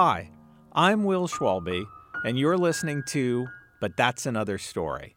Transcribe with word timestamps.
Hi, 0.00 0.30
I'm 0.74 1.02
Will 1.02 1.26
Schwalbe, 1.26 1.84
and 2.24 2.38
you're 2.38 2.56
listening 2.56 3.02
to 3.08 3.48
But 3.80 3.96
That's 3.96 4.26
Another 4.26 4.56
Story. 4.56 5.16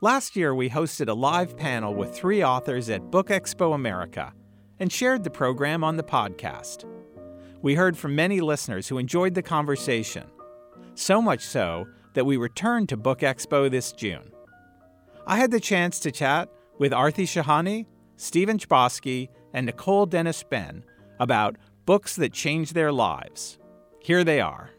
Last 0.00 0.34
year, 0.34 0.52
we 0.52 0.68
hosted 0.68 1.06
a 1.06 1.14
live 1.14 1.56
panel 1.56 1.94
with 1.94 2.12
three 2.12 2.42
authors 2.42 2.90
at 2.90 3.12
Book 3.12 3.28
Expo 3.28 3.76
America 3.76 4.32
and 4.80 4.92
shared 4.92 5.22
the 5.22 5.30
program 5.30 5.84
on 5.84 5.96
the 5.96 6.02
podcast. 6.02 6.86
We 7.62 7.76
heard 7.76 7.96
from 7.96 8.16
many 8.16 8.40
listeners 8.40 8.88
who 8.88 8.98
enjoyed 8.98 9.34
the 9.34 9.44
conversation, 9.44 10.24
so 10.96 11.22
much 11.22 11.42
so 11.42 11.86
that 12.14 12.26
we 12.26 12.36
returned 12.36 12.88
to 12.88 12.96
Book 12.96 13.20
Expo 13.20 13.70
this 13.70 13.92
June. 13.92 14.32
I 15.24 15.36
had 15.36 15.52
the 15.52 15.60
chance 15.60 16.00
to 16.00 16.10
chat 16.10 16.48
with 16.78 16.90
Aarti 16.90 17.26
Shahani, 17.26 17.86
Stephen 18.16 18.58
Chbosky, 18.58 19.28
and 19.54 19.66
Nicole 19.66 20.06
Dennis 20.06 20.42
Benn 20.42 20.82
about 21.20 21.54
books 21.86 22.16
that 22.16 22.32
changed 22.32 22.74
their 22.74 22.90
lives. 22.90 23.56
Here 24.00 24.24
they 24.24 24.40
are. 24.40 24.70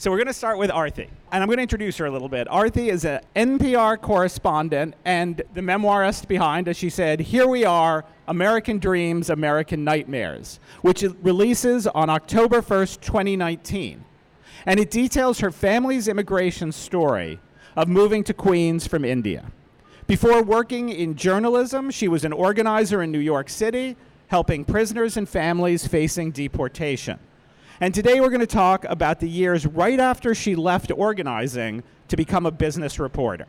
So 0.00 0.10
we're 0.10 0.16
going 0.16 0.28
to 0.28 0.32
start 0.32 0.56
with 0.56 0.70
Aarti, 0.70 1.10
and 1.30 1.42
I'm 1.42 1.46
going 1.46 1.58
to 1.58 1.62
introduce 1.62 1.98
her 1.98 2.06
a 2.06 2.10
little 2.10 2.30
bit. 2.30 2.48
Aarti 2.48 2.90
is 2.90 3.04
an 3.04 3.20
NPR 3.36 4.00
correspondent 4.00 4.94
and 5.04 5.42
the 5.52 5.60
memoirist 5.60 6.26
behind, 6.26 6.68
as 6.68 6.78
she 6.78 6.88
said, 6.88 7.20
Here 7.20 7.46
We 7.46 7.66
Are 7.66 8.06
American 8.26 8.78
Dreams, 8.78 9.28
American 9.28 9.84
Nightmares, 9.84 10.58
which 10.80 11.02
it 11.02 11.12
releases 11.20 11.86
on 11.86 12.08
October 12.08 12.62
1st, 12.62 13.02
2019. 13.02 14.02
And 14.64 14.80
it 14.80 14.90
details 14.90 15.40
her 15.40 15.50
family's 15.50 16.08
immigration 16.08 16.72
story 16.72 17.38
of 17.76 17.86
moving 17.86 18.24
to 18.24 18.32
Queens 18.32 18.86
from 18.86 19.04
India. 19.04 19.52
Before 20.06 20.42
working 20.42 20.88
in 20.88 21.14
journalism, 21.14 21.90
she 21.90 22.08
was 22.08 22.24
an 22.24 22.32
organizer 22.32 23.02
in 23.02 23.12
New 23.12 23.18
York 23.18 23.50
City, 23.50 23.98
helping 24.28 24.64
prisoners 24.64 25.18
and 25.18 25.28
families 25.28 25.86
facing 25.86 26.30
deportation. 26.30 27.18
And 27.82 27.94
today 27.94 28.20
we're 28.20 28.28
going 28.28 28.40
to 28.40 28.46
talk 28.46 28.84
about 28.90 29.20
the 29.20 29.28
years 29.28 29.64
right 29.64 29.98
after 29.98 30.34
she 30.34 30.54
left 30.54 30.92
organizing 30.94 31.82
to 32.08 32.16
become 32.16 32.44
a 32.44 32.50
business 32.50 32.98
reporter. 32.98 33.46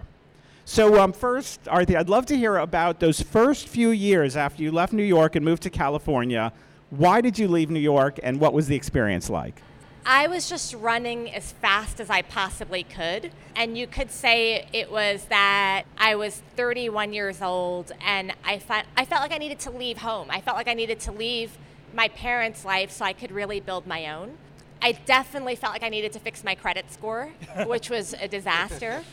So, 0.63 1.01
um, 1.01 1.11
first, 1.11 1.61
Aarti, 1.65 1.97
I'd 1.97 2.07
love 2.07 2.27
to 2.27 2.37
hear 2.37 2.55
about 2.55 3.01
those 3.01 3.21
first 3.21 3.67
few 3.67 3.89
years 3.89 4.37
after 4.37 4.63
you 4.63 4.71
left 4.71 4.93
New 4.93 5.03
York 5.03 5.35
and 5.35 5.43
moved 5.43 5.63
to 5.63 5.69
California. 5.69 6.53
Why 6.91 7.19
did 7.19 7.37
you 7.37 7.49
leave 7.49 7.69
New 7.69 7.81
York, 7.81 8.21
and 8.23 8.39
what 8.39 8.53
was 8.53 8.67
the 8.67 8.75
experience 8.75 9.29
like? 9.29 9.61
I 10.05 10.27
was 10.27 10.47
just 10.47 10.75
running 10.75 11.33
as 11.33 11.51
fast 11.51 11.99
as 11.99 12.09
I 12.09 12.21
possibly 12.21 12.83
could. 12.83 13.31
And 13.57 13.77
you 13.77 13.85
could 13.85 14.11
say 14.11 14.65
it 14.71 14.89
was 14.89 15.25
that 15.25 15.83
I 15.97 16.15
was 16.15 16.41
31 16.55 17.11
years 17.11 17.41
old 17.41 17.91
and 18.01 18.33
I, 18.43 18.59
fe- 18.59 18.83
I 18.97 19.05
felt 19.05 19.21
like 19.21 19.31
I 19.31 19.37
needed 19.37 19.59
to 19.59 19.71
leave 19.71 19.99
home. 19.99 20.27
I 20.31 20.41
felt 20.41 20.57
like 20.57 20.67
I 20.67 20.73
needed 20.73 20.99
to 21.01 21.11
leave 21.11 21.55
my 21.93 22.07
parents' 22.09 22.65
life 22.65 22.91
so 22.91 23.05
I 23.05 23.13
could 23.13 23.31
really 23.31 23.59
build 23.59 23.87
my 23.87 24.07
own. 24.07 24.37
I 24.81 24.93
definitely 24.93 25.55
felt 25.55 25.73
like 25.73 25.83
I 25.83 25.89
needed 25.89 26.11
to 26.13 26.19
fix 26.19 26.43
my 26.43 26.55
credit 26.55 26.91
score, 26.91 27.29
which 27.65 27.89
was 27.89 28.13
a 28.19 28.27
disaster. 28.27 29.03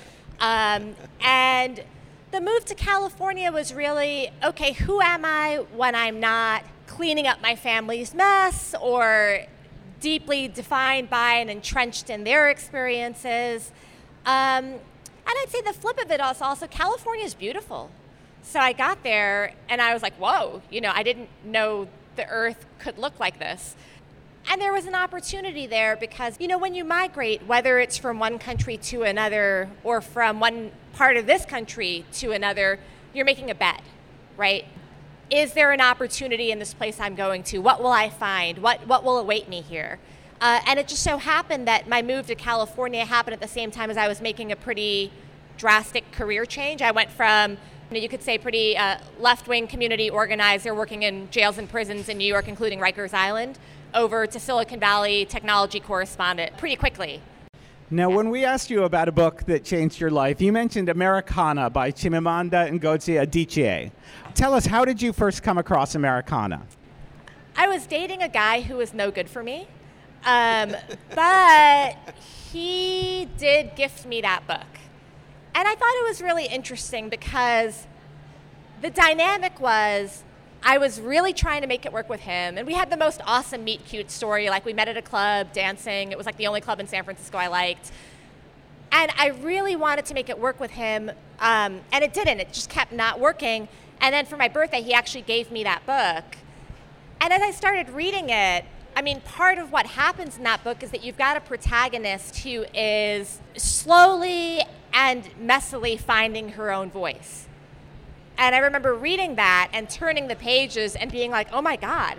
Um, 0.40 0.94
and 1.20 1.82
the 2.30 2.40
move 2.40 2.64
to 2.66 2.74
California 2.74 3.50
was 3.50 3.74
really 3.74 4.30
okay, 4.44 4.72
who 4.72 5.00
am 5.00 5.24
I 5.24 5.64
when 5.74 5.94
I'm 5.94 6.20
not 6.20 6.64
cleaning 6.86 7.26
up 7.26 7.42
my 7.42 7.54
family's 7.54 8.14
mess 8.14 8.74
or 8.80 9.40
deeply 10.00 10.48
defined 10.48 11.10
by 11.10 11.34
and 11.34 11.50
entrenched 11.50 12.10
in 12.10 12.24
their 12.24 12.48
experiences? 12.50 13.72
Um, 14.24 14.64
and 14.64 14.80
I'd 15.26 15.50
say 15.50 15.60
the 15.60 15.72
flip 15.72 16.02
of 16.02 16.10
it 16.10 16.20
is 16.20 16.40
also 16.40 16.66
California 16.66 17.24
is 17.24 17.34
beautiful. 17.34 17.90
So 18.42 18.60
I 18.60 18.72
got 18.72 19.02
there 19.02 19.52
and 19.68 19.82
I 19.82 19.92
was 19.92 20.02
like, 20.02 20.14
whoa, 20.14 20.62
you 20.70 20.80
know, 20.80 20.92
I 20.94 21.02
didn't 21.02 21.28
know 21.44 21.88
the 22.18 22.28
earth 22.28 22.66
could 22.78 22.98
look 22.98 23.18
like 23.18 23.38
this. 23.38 23.74
And 24.50 24.60
there 24.60 24.72
was 24.72 24.86
an 24.86 24.94
opportunity 24.94 25.66
there 25.66 25.96
because, 25.96 26.36
you 26.38 26.48
know, 26.48 26.58
when 26.58 26.74
you 26.74 26.84
migrate, 26.84 27.46
whether 27.46 27.78
it's 27.78 27.96
from 27.96 28.18
one 28.18 28.38
country 28.38 28.76
to 28.78 29.04
another 29.04 29.70
or 29.84 30.00
from 30.00 30.40
one 30.40 30.72
part 30.94 31.16
of 31.16 31.26
this 31.26 31.44
country 31.46 32.04
to 32.14 32.32
another, 32.32 32.78
you're 33.14 33.24
making 33.24 33.50
a 33.50 33.54
bet, 33.54 33.82
right? 34.36 34.64
Is 35.30 35.52
there 35.52 35.72
an 35.72 35.80
opportunity 35.80 36.50
in 36.50 36.58
this 36.58 36.74
place 36.74 36.98
I'm 36.98 37.14
going 37.14 37.42
to? 37.44 37.58
What 37.58 37.82
will 37.82 37.92
I 37.92 38.08
find? 38.08 38.58
What, 38.58 38.86
what 38.86 39.04
will 39.04 39.18
await 39.18 39.48
me 39.48 39.60
here? 39.60 39.98
Uh, 40.40 40.60
and 40.66 40.78
it 40.78 40.88
just 40.88 41.02
so 41.02 41.18
happened 41.18 41.68
that 41.68 41.88
my 41.88 42.00
move 42.00 42.26
to 42.28 42.34
California 42.34 43.04
happened 43.04 43.34
at 43.34 43.40
the 43.40 43.48
same 43.48 43.70
time 43.70 43.90
as 43.90 43.96
I 43.96 44.08
was 44.08 44.20
making 44.20 44.50
a 44.50 44.56
pretty 44.56 45.12
drastic 45.56 46.10
career 46.12 46.46
change. 46.46 46.80
I 46.80 46.90
went 46.90 47.10
from 47.10 47.58
you 47.90 48.08
could 48.08 48.22
say 48.22 48.38
pretty 48.38 48.76
uh, 48.76 48.98
left-wing 49.18 49.66
community 49.66 50.10
organizer 50.10 50.74
working 50.74 51.02
in 51.04 51.30
jails 51.30 51.58
and 51.58 51.68
prisons 51.68 52.08
in 52.08 52.18
New 52.18 52.26
York, 52.26 52.48
including 52.48 52.78
Rikers 52.80 53.14
Island, 53.14 53.58
over 53.94 54.26
to 54.26 54.38
Silicon 54.38 54.78
Valley 54.78 55.24
technology 55.24 55.80
correspondent 55.80 56.56
pretty 56.58 56.76
quickly. 56.76 57.22
Now, 57.90 58.10
when 58.10 58.28
we 58.28 58.44
asked 58.44 58.68
you 58.68 58.84
about 58.84 59.08
a 59.08 59.12
book 59.12 59.44
that 59.44 59.64
changed 59.64 59.98
your 59.98 60.10
life, 60.10 60.42
you 60.42 60.52
mentioned 60.52 60.90
Americana 60.90 61.70
by 61.70 61.90
Chimamanda 61.90 62.78
Ngozi 62.78 63.18
Adichie. 63.24 63.90
Tell 64.34 64.52
us, 64.52 64.66
how 64.66 64.84
did 64.84 65.00
you 65.00 65.14
first 65.14 65.42
come 65.42 65.56
across 65.56 65.94
Americana? 65.94 66.66
I 67.56 67.66
was 67.66 67.86
dating 67.86 68.22
a 68.22 68.28
guy 68.28 68.60
who 68.60 68.76
was 68.76 68.92
no 68.92 69.10
good 69.10 69.28
for 69.30 69.42
me, 69.42 69.66
um, 70.26 70.76
but 71.14 71.96
he 72.52 73.26
did 73.38 73.74
gift 73.74 74.04
me 74.04 74.20
that 74.20 74.46
book. 74.46 74.66
And 75.54 75.66
I 75.68 75.74
thought 75.74 75.94
it 75.94 76.08
was 76.08 76.22
really 76.22 76.46
interesting 76.46 77.08
because 77.08 77.86
the 78.80 78.90
dynamic 78.90 79.60
was 79.60 80.22
I 80.62 80.78
was 80.78 81.00
really 81.00 81.32
trying 81.32 81.62
to 81.62 81.66
make 81.68 81.86
it 81.86 81.92
work 81.92 82.08
with 82.08 82.20
him. 82.20 82.58
And 82.58 82.66
we 82.66 82.74
had 82.74 82.90
the 82.90 82.96
most 82.96 83.20
awesome 83.24 83.64
meet 83.64 83.84
cute 83.84 84.10
story. 84.10 84.50
Like, 84.50 84.64
we 84.64 84.72
met 84.72 84.88
at 84.88 84.96
a 84.96 85.02
club 85.02 85.52
dancing. 85.52 86.10
It 86.10 86.18
was 86.18 86.26
like 86.26 86.36
the 86.36 86.46
only 86.46 86.60
club 86.60 86.80
in 86.80 86.88
San 86.88 87.04
Francisco 87.04 87.38
I 87.38 87.46
liked. 87.46 87.92
And 88.90 89.12
I 89.16 89.28
really 89.28 89.76
wanted 89.76 90.06
to 90.06 90.14
make 90.14 90.28
it 90.28 90.38
work 90.38 90.58
with 90.58 90.72
him. 90.72 91.10
Um, 91.40 91.80
and 91.92 92.02
it 92.02 92.12
didn't, 92.12 92.40
it 92.40 92.52
just 92.52 92.70
kept 92.70 92.92
not 92.92 93.20
working. 93.20 93.68
And 94.00 94.12
then 94.12 94.26
for 94.26 94.36
my 94.36 94.48
birthday, 94.48 94.82
he 94.82 94.92
actually 94.94 95.22
gave 95.22 95.50
me 95.50 95.62
that 95.64 95.86
book. 95.86 96.38
And 97.20 97.32
as 97.32 97.42
I 97.42 97.50
started 97.50 97.90
reading 97.90 98.30
it, 98.30 98.64
I 98.98 99.00
mean, 99.00 99.20
part 99.20 99.58
of 99.58 99.70
what 99.70 99.86
happens 99.86 100.38
in 100.38 100.42
that 100.42 100.64
book 100.64 100.82
is 100.82 100.90
that 100.90 101.04
you've 101.04 101.16
got 101.16 101.36
a 101.36 101.40
protagonist 101.40 102.40
who 102.40 102.64
is 102.74 103.40
slowly 103.56 104.62
and 104.92 105.22
messily 105.40 105.96
finding 105.96 106.48
her 106.48 106.72
own 106.72 106.90
voice. 106.90 107.46
And 108.38 108.56
I 108.56 108.58
remember 108.58 108.92
reading 108.94 109.36
that 109.36 109.70
and 109.72 109.88
turning 109.88 110.26
the 110.26 110.34
pages 110.34 110.96
and 110.96 111.12
being 111.12 111.30
like, 111.30 111.46
oh 111.52 111.62
my 111.62 111.76
God, 111.76 112.16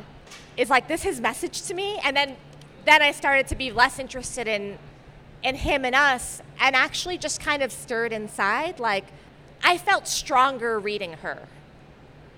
is 0.55 0.69
like 0.69 0.87
this 0.87 1.03
his 1.03 1.19
message 1.19 1.63
to 1.63 1.73
me? 1.73 1.99
And 2.01 2.15
then 2.15 2.37
then 2.85 3.01
I 3.01 3.11
started 3.11 3.47
to 3.47 3.55
be 3.55 3.73
less 3.73 3.99
interested 3.99 4.47
in 4.47 4.77
in 5.43 5.55
him 5.55 5.83
and 5.83 5.93
us 5.93 6.41
and 6.61 6.77
actually 6.77 7.17
just 7.17 7.41
kind 7.41 7.61
of 7.61 7.73
stirred 7.73 8.13
inside. 8.13 8.79
Like 8.79 9.07
I 9.65 9.77
felt 9.77 10.07
stronger 10.07 10.79
reading 10.79 11.11
her 11.11 11.39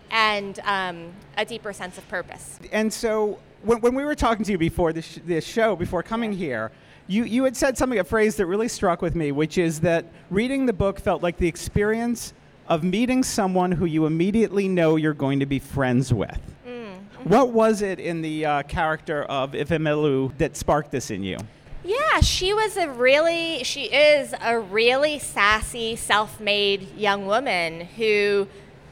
and 0.10 0.60
um, 0.64 1.12
a 1.38 1.46
deeper 1.46 1.74
sense 1.74 2.00
of 2.00 2.08
purpose. 2.10 2.58
And 2.72 2.92
so 2.92 3.38
when, 3.64 3.82
when 3.82 3.96
we 3.96 4.04
were 4.04 4.16
talking 4.16 4.44
to 4.46 4.52
you 4.52 4.58
before 4.58 4.94
this, 4.94 5.20
this 5.26 5.46
show, 5.46 5.76
before 5.76 6.04
coming 6.04 6.34
here, 6.34 6.72
you, 7.08 7.24
you 7.24 7.44
had 7.44 7.58
said 7.58 7.78
something, 7.78 8.00
a 8.00 8.04
phrase 8.04 8.36
that 8.38 8.46
really 8.46 8.68
struck 8.68 9.02
with 9.02 9.16
me, 9.16 9.32
which 9.32 9.58
is 9.58 9.82
that 9.82 10.06
reading 10.30 10.66
the 10.66 10.74
book 10.74 11.00
felt 11.00 11.22
like 11.22 11.38
the 11.38 11.48
experience 11.48 12.34
of 12.68 12.84
meeting 12.84 13.24
someone 13.24 13.72
who 13.72 13.86
you 13.86 14.06
immediately 14.06 14.68
know 14.68 14.96
you're 14.96 15.14
going 15.14 15.40
to 15.40 15.46
be 15.46 15.60
friends 15.60 16.14
with. 16.14 16.40
Mm. 16.66 16.96
What 17.24 17.50
was 17.50 17.82
it 17.82 18.00
in 18.00 18.22
the 18.22 18.46
uh, 18.46 18.64
character 18.64 19.24
of 19.24 19.52
Ifemelu 19.52 20.38
that 20.38 20.56
sparked 20.56 20.92
this 20.92 21.12
in 21.12 21.24
you? 21.24 21.38
Yeah, 21.84 22.22
she 22.22 22.54
was 22.54 22.78
a 22.78 22.90
really, 22.90 23.64
she 23.64 23.86
is 23.86 24.34
a 24.40 24.60
really 24.60 25.18
sassy, 25.20 25.96
self 25.96 26.40
made 26.40 26.96
young 26.96 27.26
woman 27.26 27.82
who 27.82 28.48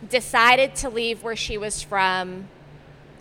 decided 0.10 0.76
to 0.76 0.90
leave 0.90 1.24
where 1.24 1.36
she 1.36 1.58
was 1.58 1.82
from 1.84 2.48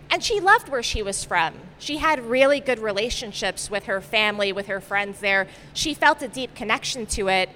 and 0.09 0.23
she 0.23 0.39
loved 0.39 0.69
where 0.69 0.83
she 0.83 1.03
was 1.03 1.23
from. 1.23 1.53
She 1.77 1.97
had 1.97 2.25
really 2.25 2.59
good 2.59 2.79
relationships 2.79 3.69
with 3.69 3.85
her 3.85 4.01
family, 4.01 4.51
with 4.51 4.67
her 4.67 4.81
friends 4.81 5.19
there. 5.19 5.47
She 5.73 5.93
felt 5.93 6.21
a 6.21 6.27
deep 6.27 6.55
connection 6.55 7.05
to 7.07 7.29
it, 7.29 7.49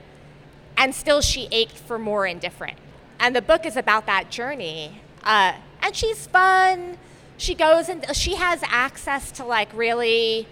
and 0.77 0.93
still 0.93 1.21
she 1.21 1.47
ached 1.51 1.77
for 1.77 1.97
more 1.97 2.25
and 2.25 2.39
different. 2.39 2.77
And 3.19 3.35
the 3.35 3.41
book 3.41 3.65
is 3.65 3.75
about 3.75 4.05
that 4.05 4.29
journey. 4.29 5.01
Uh, 5.23 5.53
and 5.81 5.95
she's 5.95 6.27
fun. 6.27 6.97
She 7.37 7.55
goes 7.55 7.89
and 7.89 8.05
she 8.15 8.35
has 8.35 8.61
access 8.63 9.31
to 9.33 9.45
like 9.45 9.69
really 9.73 10.47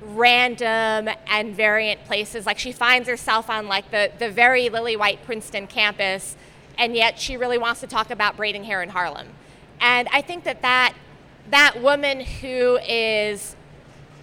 random 0.00 1.08
and 1.26 1.54
variant 1.54 2.04
places. 2.04 2.46
Like 2.46 2.58
she 2.58 2.72
finds 2.72 3.08
herself 3.08 3.50
on 3.50 3.68
like 3.68 3.90
the, 3.90 4.10
the 4.18 4.30
very 4.30 4.68
lily 4.68 4.96
white 4.96 5.24
Princeton 5.24 5.66
campus, 5.66 6.36
and 6.78 6.94
yet 6.94 7.18
she 7.18 7.36
really 7.36 7.58
wants 7.58 7.80
to 7.80 7.86
talk 7.86 8.10
about 8.10 8.36
braiding 8.36 8.64
hair 8.64 8.82
in 8.82 8.90
Harlem. 8.90 9.28
And 9.80 10.08
I 10.12 10.22
think 10.22 10.44
that 10.44 10.62
that, 10.62 10.94
that 11.50 11.80
woman 11.80 12.20
who 12.20 12.78
is 12.86 13.56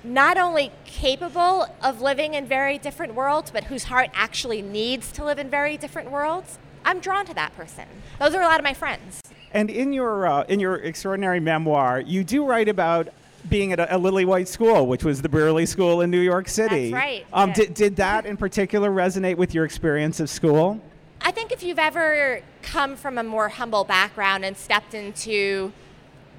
not 0.04 0.38
only 0.38 0.72
capable 0.86 1.68
of 1.82 2.02
living 2.02 2.34
in 2.34 2.46
very 2.46 2.78
different 2.78 3.14
worlds, 3.14 3.52
but 3.52 3.66
whose 3.66 3.86
heart 3.86 4.10
actually 4.14 4.62
needs 4.62 5.12
to 5.12 5.24
live 5.24 5.38
in 5.38 5.50
very 5.50 5.78
different 5.78 6.10
worlds, 6.10 6.58
I'm 6.84 7.00
drawn 7.00 7.26
to 7.28 7.34
that 7.36 7.56
person. 7.56 7.86
Those 8.20 8.34
are 8.34 8.42
a 8.42 8.46
lot 8.46 8.60
of 8.60 8.64
my 8.64 8.74
friends. 8.74 9.22
And 9.54 9.70
in 9.70 9.94
your 9.94 10.26
uh, 10.26 10.44
in 10.44 10.60
your 10.60 10.76
extraordinary 10.76 11.40
memoir, 11.40 12.00
you 12.00 12.24
do 12.24 12.46
write 12.46 12.70
about 12.70 13.10
being 13.50 13.74
at 13.74 13.80
a, 13.80 13.96
a, 13.96 13.98
Lily 13.98 14.24
White 14.24 14.48
school, 14.48 14.88
which 14.88 15.04
was 15.04 15.22
the 15.22 15.30
Brearley 15.30 15.66
School 15.66 16.02
in 16.02 16.12
New 16.12 16.20
York 16.20 16.48
City. 16.48 16.92
That's 16.92 17.04
right. 17.04 17.26
Um, 17.34 17.50
yeah. 17.50 17.56
did, 17.56 17.74
did 17.74 17.96
that 17.98 18.26
in 18.26 18.38
particular 18.38 18.92
resonate 18.92 19.36
with 19.36 19.54
your 19.54 19.66
experience 19.66 20.20
of 20.20 20.30
school? 20.30 20.80
I 21.22 21.32
think 21.32 21.52
if 21.52 21.64
you've 21.64 21.80
ever 21.80 22.42
come 22.62 22.96
from 22.96 23.18
a 23.18 23.24
more 23.24 23.50
humble 23.50 23.84
background 23.84 24.46
and 24.46 24.56
stepped 24.56 24.94
into 24.94 25.72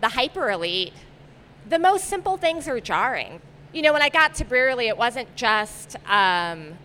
the 0.03 0.09
hyper 0.09 0.51
elite, 0.51 0.93
the 1.67 1.79
most 1.79 2.05
simple 2.05 2.37
things 2.37 2.69
are 2.69 2.81
jarring. 2.81 3.41
You 3.73 3.81
know, 3.81 3.93
when 3.95 4.03
I 4.03 4.11
got 4.11 4.35
to 4.35 4.45
Brearley, 4.45 4.89
it 4.89 4.99
wasn't 4.99 5.35
just 5.37 5.97
um, 6.07 6.77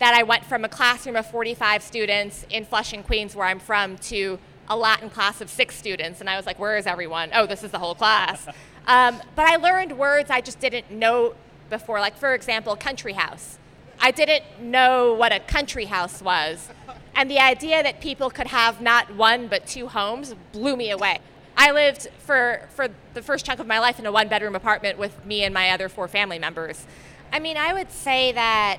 that 0.00 0.14
I 0.14 0.24
went 0.24 0.44
from 0.44 0.64
a 0.64 0.68
classroom 0.68 1.16
of 1.16 1.30
45 1.30 1.82
students 1.82 2.44
in 2.50 2.66
Flushing, 2.66 3.02
Queens, 3.02 3.34
where 3.34 3.46
I'm 3.46 3.60
from, 3.60 3.96
to 3.98 4.38
a 4.68 4.76
Latin 4.76 5.08
class 5.08 5.40
of 5.40 5.48
six 5.48 5.76
students. 5.76 6.20
And 6.20 6.28
I 6.28 6.36
was 6.36 6.44
like, 6.44 6.58
where 6.58 6.76
is 6.76 6.86
everyone? 6.86 7.30
Oh, 7.32 7.46
this 7.46 7.62
is 7.64 7.70
the 7.70 7.78
whole 7.78 7.94
class. 7.94 8.46
Um, 8.88 9.20
but 9.36 9.44
I 9.44 9.56
learned 9.56 9.98
words 9.98 10.30
I 10.30 10.40
just 10.40 10.60
didn't 10.60 10.90
know 10.90 11.34
before. 11.68 12.00
Like, 12.00 12.16
for 12.16 12.32
example, 12.32 12.74
country 12.74 13.12
house. 13.12 13.58
I 14.00 14.10
didn't 14.10 14.44
know 14.62 15.12
what 15.12 15.30
a 15.30 15.40
country 15.40 15.84
house 15.84 16.22
was. 16.22 16.70
And 17.14 17.30
the 17.30 17.38
idea 17.38 17.82
that 17.82 18.00
people 18.00 18.30
could 18.30 18.46
have 18.46 18.80
not 18.80 19.14
one 19.14 19.46
but 19.46 19.66
two 19.66 19.88
homes 19.88 20.34
blew 20.52 20.74
me 20.74 20.90
away. 20.90 21.18
I 21.60 21.72
lived 21.72 22.06
for, 22.20 22.62
for 22.70 22.86
the 23.14 23.20
first 23.20 23.44
chunk 23.44 23.58
of 23.58 23.66
my 23.66 23.80
life 23.80 23.98
in 23.98 24.06
a 24.06 24.12
one 24.12 24.28
bedroom 24.28 24.54
apartment 24.54 24.96
with 24.96 25.26
me 25.26 25.42
and 25.42 25.52
my 25.52 25.70
other 25.70 25.88
four 25.88 26.06
family 26.06 26.38
members. 26.38 26.86
I 27.32 27.40
mean, 27.40 27.56
I 27.56 27.72
would 27.72 27.90
say 27.90 28.30
that, 28.30 28.78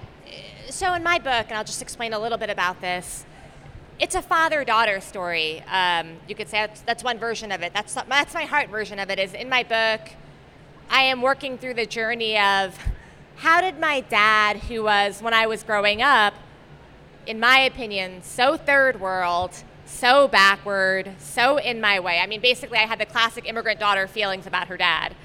so 0.69 0.93
in 0.93 1.03
my 1.03 1.19
book, 1.19 1.47
and 1.49 1.53
I'll 1.53 1.65
just 1.65 1.81
explain 1.81 2.13
a 2.13 2.19
little 2.19 2.37
bit 2.37 2.49
about 2.49 2.79
this, 2.79 3.25
it's 3.99 4.15
a 4.15 4.21
father 4.21 4.63
daughter 4.63 5.01
story. 5.01 5.61
Um, 5.69 6.19
you 6.29 6.35
could 6.35 6.47
say 6.47 6.65
that's, 6.67 6.79
that's, 6.81 7.03
one 7.03 7.19
version 7.19 7.51
of 7.51 7.61
it. 7.61 7.73
That's 7.73 7.93
that's 7.93 8.33
my 8.33 8.45
heart 8.45 8.69
version 8.69 8.97
of 8.97 9.09
it. 9.09 9.19
Is 9.19 9.33
in 9.33 9.49
my 9.49 9.63
book, 9.63 10.11
I 10.89 11.01
am 11.03 11.21
working 11.21 11.57
through 11.57 11.73
the 11.73 11.85
journey 11.85 12.37
of 12.37 12.77
how 13.35 13.59
did 13.59 13.77
my 13.77 13.99
dad, 13.99 14.55
who 14.55 14.83
was 14.83 15.21
when 15.21 15.33
I 15.33 15.47
was 15.47 15.63
growing 15.63 16.01
up, 16.01 16.33
in 17.27 17.41
my 17.41 17.59
opinion, 17.59 18.23
so 18.23 18.55
third 18.55 19.01
world, 19.01 19.63
so 19.89 20.27
backward, 20.27 21.15
so 21.18 21.57
in 21.57 21.81
my 21.81 22.00
way. 22.00 22.19
I 22.19 22.27
mean, 22.27 22.41
basically, 22.41 22.77
I 22.77 22.86
had 22.86 23.00
the 23.00 23.06
classic 23.06 23.47
immigrant 23.47 23.80
daughter 23.80 24.07
feelings 24.07 24.45
about 24.47 24.68
her 24.68 24.77
dad. 24.77 25.15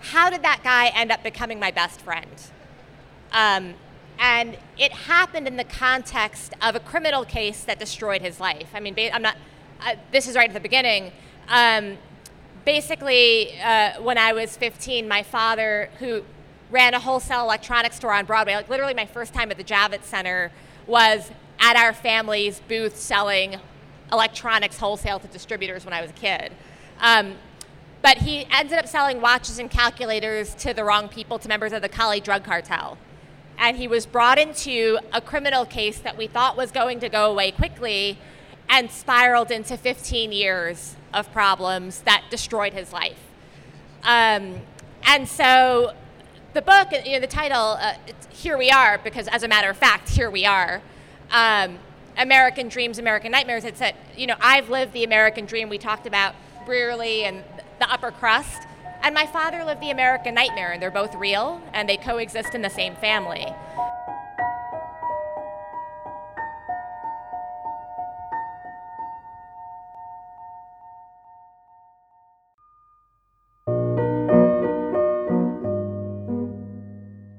How 0.00 0.30
did 0.30 0.42
that 0.42 0.60
guy 0.62 0.88
end 0.88 1.10
up 1.10 1.22
becoming 1.22 1.58
my 1.58 1.70
best 1.70 2.00
friend? 2.00 2.30
Um, 3.32 3.74
and 4.18 4.56
it 4.78 4.92
happened 4.92 5.46
in 5.46 5.56
the 5.56 5.64
context 5.64 6.54
of 6.62 6.74
a 6.74 6.80
criminal 6.80 7.24
case 7.24 7.62
that 7.64 7.78
destroyed 7.78 8.22
his 8.22 8.40
life. 8.40 8.70
I 8.74 8.80
mean, 8.80 8.96
I'm 9.12 9.22
not. 9.22 9.36
Uh, 9.80 9.94
this 10.12 10.26
is 10.26 10.34
right 10.34 10.48
at 10.48 10.54
the 10.54 10.60
beginning. 10.60 11.12
Um, 11.48 11.98
basically, 12.64 13.60
uh, 13.60 14.00
when 14.02 14.18
I 14.18 14.32
was 14.32 14.56
15, 14.56 15.06
my 15.06 15.22
father, 15.22 15.90
who 15.98 16.24
ran 16.70 16.94
a 16.94 17.00
wholesale 17.00 17.42
electronics 17.42 17.96
store 17.96 18.12
on 18.12 18.26
Broadway, 18.26 18.54
like 18.54 18.68
literally 18.68 18.94
my 18.94 19.06
first 19.06 19.34
time 19.34 19.50
at 19.50 19.56
the 19.56 19.64
Javits 19.64 20.04
Center, 20.04 20.50
was 20.86 21.30
at 21.60 21.76
our 21.76 21.92
family's 21.92 22.60
booth 22.68 22.96
selling 22.96 23.56
electronics 24.12 24.78
wholesale 24.78 25.18
to 25.20 25.28
distributors 25.28 25.84
when 25.84 25.94
I 25.94 26.00
was 26.00 26.10
a 26.10 26.14
kid. 26.14 26.52
Um, 27.00 27.34
but 28.00 28.18
he 28.18 28.46
ended 28.50 28.78
up 28.78 28.86
selling 28.86 29.20
watches 29.20 29.58
and 29.58 29.70
calculators 29.70 30.54
to 30.56 30.72
the 30.72 30.84
wrong 30.84 31.08
people, 31.08 31.38
to 31.40 31.48
members 31.48 31.72
of 31.72 31.82
the 31.82 31.88
Cali 31.88 32.20
drug 32.20 32.44
cartel 32.44 32.98
and 33.58 33.76
he 33.76 33.88
was 33.88 34.06
brought 34.06 34.38
into 34.38 34.98
a 35.12 35.20
criminal 35.20 35.64
case 35.64 35.98
that 35.98 36.16
we 36.16 36.26
thought 36.26 36.56
was 36.56 36.70
going 36.70 37.00
to 37.00 37.08
go 37.08 37.30
away 37.30 37.50
quickly 37.50 38.16
and 38.68 38.90
spiraled 38.90 39.50
into 39.50 39.76
15 39.76 40.30
years 40.30 40.94
of 41.12 41.30
problems 41.32 42.02
that 42.02 42.22
destroyed 42.30 42.72
his 42.72 42.92
life. 42.92 43.18
Um, 44.04 44.60
and 45.02 45.26
so 45.26 45.94
the 46.52 46.62
book, 46.62 46.88
you 47.04 47.12
know, 47.12 47.20
the 47.20 47.26
title, 47.26 47.76
uh, 47.80 47.94
Here 48.30 48.56
We 48.56 48.70
Are, 48.70 48.98
because 48.98 49.26
as 49.28 49.42
a 49.42 49.48
matter 49.48 49.70
of 49.70 49.76
fact, 49.76 50.10
here 50.10 50.30
we 50.30 50.46
are. 50.46 50.80
Um, 51.30 51.78
American 52.18 52.68
Dreams, 52.68 52.98
American 52.98 53.32
Nightmares. 53.32 53.64
It's 53.64 53.78
that, 53.78 53.94
you 54.16 54.26
know, 54.26 54.36
I've 54.40 54.68
lived 54.68 54.92
the 54.92 55.04
American 55.04 55.46
dream. 55.46 55.68
We 55.68 55.78
talked 55.78 56.06
about 56.06 56.34
Brearley 56.66 57.22
and 57.22 57.44
the 57.78 57.90
upper 57.90 58.10
crust. 58.10 58.66
And 59.02 59.14
my 59.14 59.26
father 59.26 59.64
lived 59.64 59.80
the 59.80 59.90
American 59.90 60.34
nightmare, 60.34 60.72
and 60.72 60.82
they're 60.82 60.90
both 60.90 61.14
real, 61.14 61.62
and 61.72 61.88
they 61.88 61.96
coexist 61.96 62.54
in 62.54 62.62
the 62.62 62.70
same 62.70 62.96
family. 62.96 63.46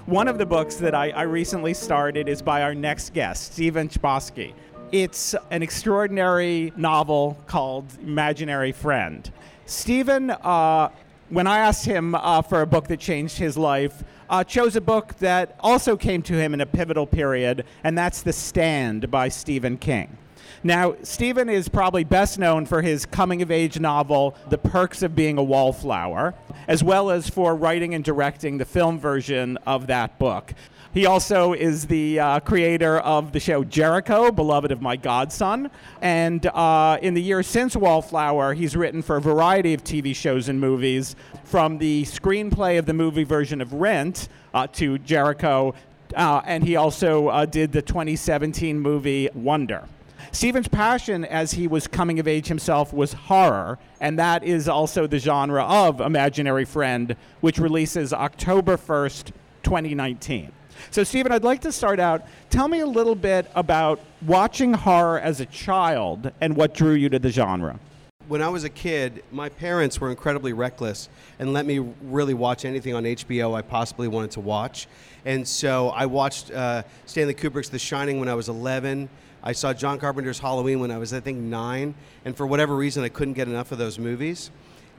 One 0.09 0.27
of 0.27 0.39
the 0.39 0.45
books 0.47 0.77
that 0.77 0.95
I, 0.95 1.11
I, 1.11 1.21
recently 1.21 1.75
started 1.75 2.27
is 2.27 2.41
by 2.41 2.63
our 2.63 2.73
next 2.73 3.13
guest, 3.13 3.53
Stephen 3.53 3.87
Chbosky. 3.87 4.55
It's 4.91 5.35
an 5.51 5.61
extraordinary 5.61 6.73
novel 6.75 7.37
called 7.45 7.85
Imaginary 8.01 8.71
Friend. 8.71 9.31
Stephen 9.67 10.31
uh, 10.31 10.89
when 11.29 11.45
I 11.45 11.59
asked 11.59 11.85
him 11.85 12.15
uh, 12.15 12.41
for 12.41 12.61
a 12.61 12.65
book 12.65 12.87
that 12.87 12.99
changed 12.99 13.37
his 13.37 13.55
life, 13.55 14.03
uh, 14.31 14.43
chose 14.43 14.75
a 14.75 14.81
book 14.81 15.13
that 15.19 15.55
also 15.59 15.95
came 15.95 16.23
to 16.23 16.33
him 16.33 16.55
in 16.55 16.61
a 16.61 16.65
pivotal 16.65 17.05
period, 17.05 17.65
and 17.83 17.95
that's 17.95 18.23
The 18.23 18.33
Stand 18.33 19.11
by 19.11 19.29
Stephen 19.29 19.77
King. 19.77 20.17
Now, 20.63 20.95
Stephen 21.03 21.49
is 21.49 21.69
probably 21.69 22.03
best 22.03 22.39
known 22.39 22.65
for 22.65 22.81
his 22.81 23.05
coming 23.05 23.41
of 23.41 23.51
age 23.51 23.79
novel, 23.79 24.35
The 24.49 24.57
Perks 24.57 25.01
of 25.01 25.15
Being 25.15 25.37
a 25.37 25.43
Wallflower, 25.43 26.33
as 26.67 26.83
well 26.83 27.09
as 27.09 27.29
for 27.29 27.55
writing 27.55 27.93
and 27.93 28.03
directing 28.03 28.57
the 28.57 28.65
film 28.65 28.99
version 28.99 29.57
of 29.65 29.87
that 29.87 30.19
book. 30.19 30.53
He 30.91 31.05
also 31.05 31.53
is 31.53 31.85
the 31.85 32.19
uh, 32.19 32.39
creator 32.39 32.97
of 32.97 33.31
the 33.31 33.39
show 33.39 33.63
Jericho, 33.63 34.31
beloved 34.31 34.71
of 34.71 34.81
my 34.81 34.95
godson. 34.95 35.69
And 36.01 36.45
uh, 36.47 36.97
in 37.01 37.13
the 37.13 37.21
years 37.21 37.45
since 37.45 37.75
Wallflower, 37.75 38.55
he's 38.55 38.75
written 38.75 39.03
for 39.03 39.17
a 39.17 39.21
variety 39.21 39.75
of 39.75 39.83
TV 39.83 40.15
shows 40.15 40.49
and 40.49 40.59
movies, 40.59 41.15
from 41.43 41.77
the 41.77 42.03
screenplay 42.03 42.79
of 42.79 42.87
the 42.87 42.93
movie 42.93 43.23
version 43.23 43.61
of 43.61 43.73
Rent 43.73 44.29
uh, 44.53 44.65
to 44.73 44.97
Jericho. 44.99 45.75
Uh, 46.15 46.41
and 46.45 46.63
he 46.63 46.75
also 46.75 47.27
uh, 47.27 47.45
did 47.45 47.71
the 47.71 47.83
2017 47.83 48.79
movie 48.79 49.29
Wonder. 49.35 49.87
Stephen's 50.31 50.67
passion 50.67 51.25
as 51.25 51.51
he 51.51 51.67
was 51.67 51.87
coming 51.87 52.19
of 52.19 52.27
age 52.27 52.47
himself 52.47 52.93
was 52.93 53.13
horror, 53.13 53.79
and 53.99 54.19
that 54.19 54.43
is 54.43 54.69
also 54.69 55.07
the 55.07 55.17
genre 55.17 55.63
of 55.63 56.01
Imaginary 56.01 56.65
Friend, 56.65 57.15
which 57.41 57.57
releases 57.57 58.13
October 58.13 58.77
1st, 58.77 59.31
2019. 59.63 60.51
So, 60.91 61.03
Stephen, 61.03 61.31
I'd 61.31 61.43
like 61.43 61.61
to 61.61 61.71
start 61.71 61.99
out. 61.99 62.25
Tell 62.49 62.67
me 62.67 62.79
a 62.79 62.85
little 62.85 63.15
bit 63.15 63.49
about 63.55 63.99
watching 64.25 64.73
horror 64.73 65.19
as 65.19 65.41
a 65.41 65.45
child 65.45 66.31
and 66.39 66.55
what 66.55 66.73
drew 66.73 66.93
you 66.93 67.09
to 67.09 67.19
the 67.19 67.29
genre. 67.29 67.79
When 68.27 68.43
I 68.43 68.49
was 68.49 68.63
a 68.63 68.69
kid, 68.69 69.23
my 69.31 69.49
parents 69.49 69.99
were 69.99 70.11
incredibly 70.11 70.53
reckless 70.53 71.09
and 71.39 71.51
let 71.51 71.65
me 71.65 71.79
really 72.03 72.35
watch 72.35 72.63
anything 72.63 72.93
on 72.93 73.03
HBO 73.03 73.55
I 73.55 73.63
possibly 73.63 74.07
wanted 74.07 74.31
to 74.31 74.39
watch. 74.39 74.87
And 75.25 75.47
so 75.47 75.89
I 75.89 76.05
watched 76.05 76.51
uh, 76.51 76.83
Stanley 77.07 77.33
Kubrick's 77.33 77.69
The 77.69 77.79
Shining 77.79 78.19
when 78.19 78.29
I 78.29 78.35
was 78.35 78.47
11. 78.47 79.09
I 79.43 79.53
saw 79.53 79.73
John 79.73 79.99
Carpenter's 79.99 80.39
Halloween 80.39 80.79
when 80.79 80.91
I 80.91 80.97
was, 80.97 81.13
I 81.13 81.19
think, 81.19 81.37
nine. 81.37 81.95
And 82.25 82.35
for 82.35 82.45
whatever 82.45 82.75
reason, 82.75 83.03
I 83.03 83.09
couldn't 83.09 83.35
get 83.35 83.47
enough 83.47 83.71
of 83.71 83.77
those 83.77 83.97
movies. 83.97 84.51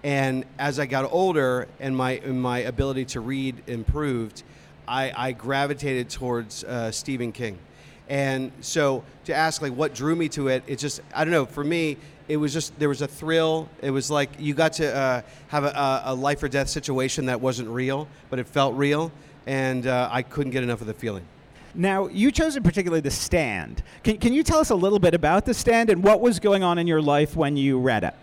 And 0.03 0.45
as 0.59 0.79
I 0.79 0.87
got 0.87 1.11
older 1.13 1.69
and 1.79 1.95
my, 1.97 2.21
my 2.21 2.61
ability 2.61 3.05
to 3.07 3.21
read 3.21 3.63
improved, 3.67 4.43
I, 4.89 5.13
I 5.15 5.33
gravitated 5.33 6.09
towards 6.09 6.65
uh, 6.65 6.91
Stephen 6.91 7.33
King. 7.33 7.59
And 8.09 8.51
so 8.61 9.05
to 9.27 9.35
ask 9.35 9.63
like 9.63 9.73
what 9.73 9.95
drew 9.95 10.17
me 10.17 10.29
to 10.31 10.49
it, 10.49 10.65
it's 10.67 10.83
just 10.83 11.01
I 11.15 11.25
don't 11.25 11.31
know. 11.31 11.47
For 11.47 11.63
me, 11.63 11.97
it 12.27 12.37
was 12.37 12.53
just 12.53 12.77
there 12.77 12.89
was 12.89 13.03
a 13.03 13.07
thrill. 13.07 13.69
It 13.83 13.93
was 13.93 14.11
like 14.11 14.31
you 14.37 14.53
got 14.53 14.73
to 14.75 14.93
uh, 14.93 15.23
have 15.47 15.63
a, 15.63 16.03
a, 16.07 16.15
life 16.15 16.43
or 16.43 16.49
death 16.49 16.69
situation 16.69 17.27
that 17.27 17.41
wasn't 17.41 17.69
real, 17.69 18.09
but 18.29 18.41
it 18.41 18.49
felt 18.49 18.75
real, 18.75 19.13
and 19.47 19.87
uh, 19.87 20.09
I 20.11 20.23
couldn't 20.23 20.51
get 20.51 20.65
enough 20.65 20.81
of 20.81 20.89
the 20.89 20.95
feeling. 20.95 21.25
Now, 21.75 22.09
you 22.09 22.33
chose 22.33 22.57
in 22.57 22.63
particular 22.63 23.01
The 23.01 23.11
Stand. 23.11 23.83
Can, 24.03 24.19
can 24.19 24.33
you 24.33 24.43
tell 24.43 24.59
us 24.59 24.71
a 24.71 24.75
little 24.75 24.99
bit 24.99 25.15
about 25.15 25.47
The 25.47 25.55
Stand 25.55 25.89
and 25.89 26.03
what 26.03 26.21
was 26.21 26.41
going 26.41 26.65
on 26.65 26.79
in 26.79 26.87
your 26.87 27.01
life 27.01 27.37
when 27.37 27.57
you 27.57 27.79
read 27.79 28.03
it? 28.03 28.15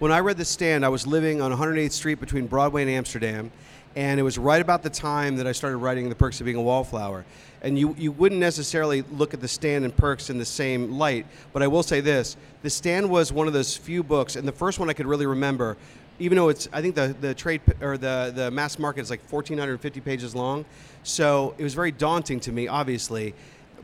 When 0.00 0.10
I 0.10 0.18
read 0.20 0.36
The 0.36 0.44
Stand, 0.44 0.84
I 0.84 0.88
was 0.88 1.06
living 1.06 1.40
on 1.40 1.52
108th 1.52 1.92
Street 1.92 2.18
between 2.18 2.46
Broadway 2.46 2.82
and 2.82 2.90
Amsterdam, 2.90 3.52
and 3.94 4.18
it 4.18 4.24
was 4.24 4.38
right 4.38 4.60
about 4.60 4.82
the 4.82 4.90
time 4.90 5.36
that 5.36 5.46
I 5.46 5.52
started 5.52 5.78
writing 5.78 6.08
The 6.08 6.16
Perks 6.16 6.40
of 6.40 6.46
Being 6.46 6.56
a 6.56 6.62
Wallflower. 6.62 7.24
And 7.62 7.78
you, 7.78 7.94
you 7.96 8.10
wouldn't 8.12 8.40
necessarily 8.40 9.02
look 9.02 9.34
at 9.34 9.40
The 9.40 9.48
Stand 9.48 9.84
and 9.84 9.96
Perks 9.96 10.28
in 10.28 10.36
the 10.36 10.44
same 10.44 10.92
light, 10.92 11.26
but 11.52 11.62
I 11.62 11.68
will 11.68 11.84
say 11.84 12.00
this 12.00 12.36
The 12.62 12.70
Stand 12.70 13.08
was 13.08 13.32
one 13.32 13.46
of 13.46 13.52
those 13.52 13.76
few 13.76 14.02
books, 14.02 14.34
and 14.34 14.46
the 14.46 14.52
first 14.52 14.80
one 14.80 14.90
I 14.90 14.94
could 14.94 15.06
really 15.06 15.26
remember, 15.26 15.76
even 16.18 16.36
though 16.36 16.48
it's, 16.48 16.68
I 16.72 16.80
think 16.82 16.94
the, 16.94 17.14
the 17.20 17.34
trade 17.34 17.60
or 17.80 17.98
the, 17.98 18.32
the 18.34 18.50
mass 18.50 18.78
market 18.78 19.00
is 19.00 19.10
like 19.10 19.20
1,450 19.30 20.00
pages 20.00 20.34
long, 20.34 20.64
so 21.02 21.54
it 21.58 21.62
was 21.62 21.74
very 21.74 21.92
daunting 21.92 22.40
to 22.40 22.52
me, 22.52 22.68
obviously 22.68 23.34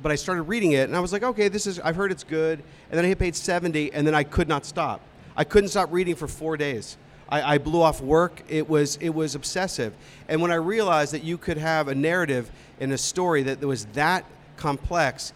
but 0.03 0.11
I 0.11 0.17
started 0.17 0.43
reading 0.43 0.73
it 0.73 0.89
and 0.89 0.97
I 0.97 1.01
was 1.01 1.13
like, 1.13 1.23
okay, 1.23 1.49
this 1.49 1.67
is, 1.67 1.79
I've 1.81 1.97
heard 1.97 2.11
it's 2.11 2.25
good. 2.25 2.59
And 2.91 2.99
then 2.99 3.05
I 3.05 3.09
hit 3.09 3.19
page 3.19 3.35
70 3.37 3.93
and 3.93 4.07
then 4.07 4.15
I 4.15 4.25
could 4.25 4.49
not 4.49 4.67
stop. 4.67 5.01
I 5.37 5.45
couldn't 5.45 5.71
stop 5.71 5.91
reading 5.93 6.15
for 6.15 6.29
four 6.29 6.57
days. 6.57 6.97
I, 7.29 7.55
I, 7.55 7.59
blew 7.59 7.81
off 7.81 8.03
work. 8.03 8.43
It 8.49 8.69
was 8.69 8.97
it 8.97 9.09
was 9.11 9.35
obsessive. 9.35 9.95
And 10.29 10.43
when 10.43 10.51
I 10.51 10.57
realized 10.57 11.15
that 11.15 11.25
you 11.25 11.39
could 11.39 11.57
have 11.57 11.89
a 11.89 11.95
narrative 11.95 12.51
in 12.79 12.93
a 12.93 12.99
story 12.99 13.43
that 13.45 13.61
was 13.61 13.87
that 13.95 14.27
complex, 14.59 15.33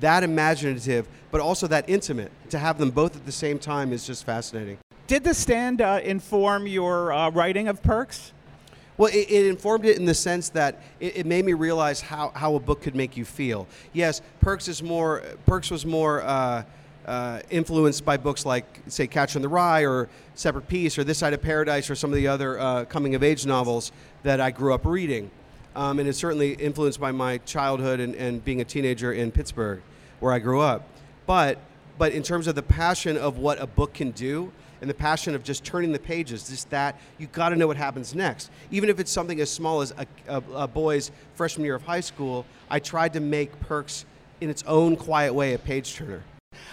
that 0.00 0.22
imaginative, 0.22 1.08
but 1.30 1.40
also 1.40 1.66
that 1.68 1.88
intimate, 1.88 2.30
to 2.50 2.58
have 2.58 2.76
them 2.76 2.90
both 2.90 3.16
at 3.16 3.24
the 3.24 3.32
same 3.32 3.58
time 3.58 3.94
is 3.94 4.06
just 4.06 4.26
fascinating. 4.26 4.76
Did 5.08 5.24
the 5.24 5.32
stand 5.32 5.80
uh, 5.80 6.00
inform 6.04 6.66
your 6.66 7.14
uh, 7.14 7.30
writing 7.30 7.66
of 7.66 7.82
Perks? 7.82 8.34
Well, 8.98 9.10
it, 9.10 9.30
it, 9.30 9.46
informed 9.46 9.86
it 9.86 9.96
in 9.96 10.04
the 10.04 10.12
sense 10.12 10.50
that 10.50 10.82
it, 11.00 11.16
it, 11.16 11.26
made 11.26 11.46
me 11.46 11.54
realize 11.54 12.02
how, 12.02 12.30
how 12.34 12.56
a 12.56 12.60
book 12.60 12.82
could 12.82 12.94
make 12.94 13.16
you 13.16 13.24
feel. 13.24 13.66
Yes, 13.94 14.20
Perks 14.40 14.68
is 14.68 14.82
more. 14.82 15.22
Perks 15.46 15.70
was 15.70 15.86
more. 15.86 16.22
Uh, 16.22 16.62
uh, 17.06 17.40
influenced 17.48 18.04
by 18.04 18.18
books 18.18 18.44
like, 18.44 18.66
say, 18.88 19.06
Catcher 19.06 19.38
in 19.38 19.42
the 19.42 19.48
Rye 19.48 19.86
or 19.86 20.10
Separate 20.34 20.68
Peace 20.68 20.98
or 20.98 21.04
This 21.04 21.16
Side 21.16 21.32
of 21.32 21.40
Paradise 21.40 21.88
or 21.88 21.94
some 21.94 22.10
of 22.10 22.16
the 22.16 22.28
other 22.28 22.60
uh, 22.60 22.84
coming 22.84 23.14
of 23.14 23.22
age 23.22 23.46
novels 23.46 23.92
that 24.24 24.42
I 24.42 24.50
grew 24.50 24.74
up 24.74 24.84
reading. 24.84 25.30
Um, 25.74 26.00
and 26.00 26.06
it's 26.06 26.18
certainly 26.18 26.52
influenced 26.52 27.00
by 27.00 27.12
my 27.12 27.38
childhood 27.38 28.00
and, 28.00 28.14
and 28.16 28.44
being 28.44 28.60
a 28.60 28.64
teenager 28.64 29.10
in 29.14 29.30
Pittsburgh, 29.30 29.80
where 30.20 30.34
I 30.34 30.38
grew 30.38 30.60
up. 30.60 30.86
But, 31.24 31.56
but 31.96 32.12
in 32.12 32.22
terms 32.22 32.46
of 32.46 32.54
the 32.54 32.62
passion 32.62 33.16
of 33.16 33.38
what 33.38 33.58
a 33.58 33.66
book 33.66 33.94
can 33.94 34.10
do, 34.10 34.52
and 34.80 34.88
the 34.88 34.94
passion 34.94 35.34
of 35.34 35.42
just 35.42 35.64
turning 35.64 35.92
the 35.92 35.98
pages, 35.98 36.48
just 36.48 36.70
that, 36.70 36.98
you 37.18 37.26
got 37.28 37.50
to 37.50 37.56
know 37.56 37.66
what 37.66 37.76
happens 37.76 38.14
next. 38.14 38.50
Even 38.70 38.88
if 38.88 39.00
it's 39.00 39.10
something 39.10 39.40
as 39.40 39.50
small 39.50 39.80
as 39.80 39.92
a, 39.96 40.06
a, 40.28 40.42
a, 40.54 40.68
boy's 40.68 41.10
freshman 41.34 41.64
year 41.64 41.74
of 41.74 41.82
high 41.82 42.00
school, 42.00 42.44
I 42.70 42.78
tried 42.78 43.12
to 43.14 43.20
make 43.20 43.58
Perks 43.60 44.04
in 44.40 44.50
its 44.50 44.62
own 44.66 44.96
quiet 44.96 45.34
way 45.34 45.54
a 45.54 45.58
page 45.58 45.94
turner. 45.94 46.22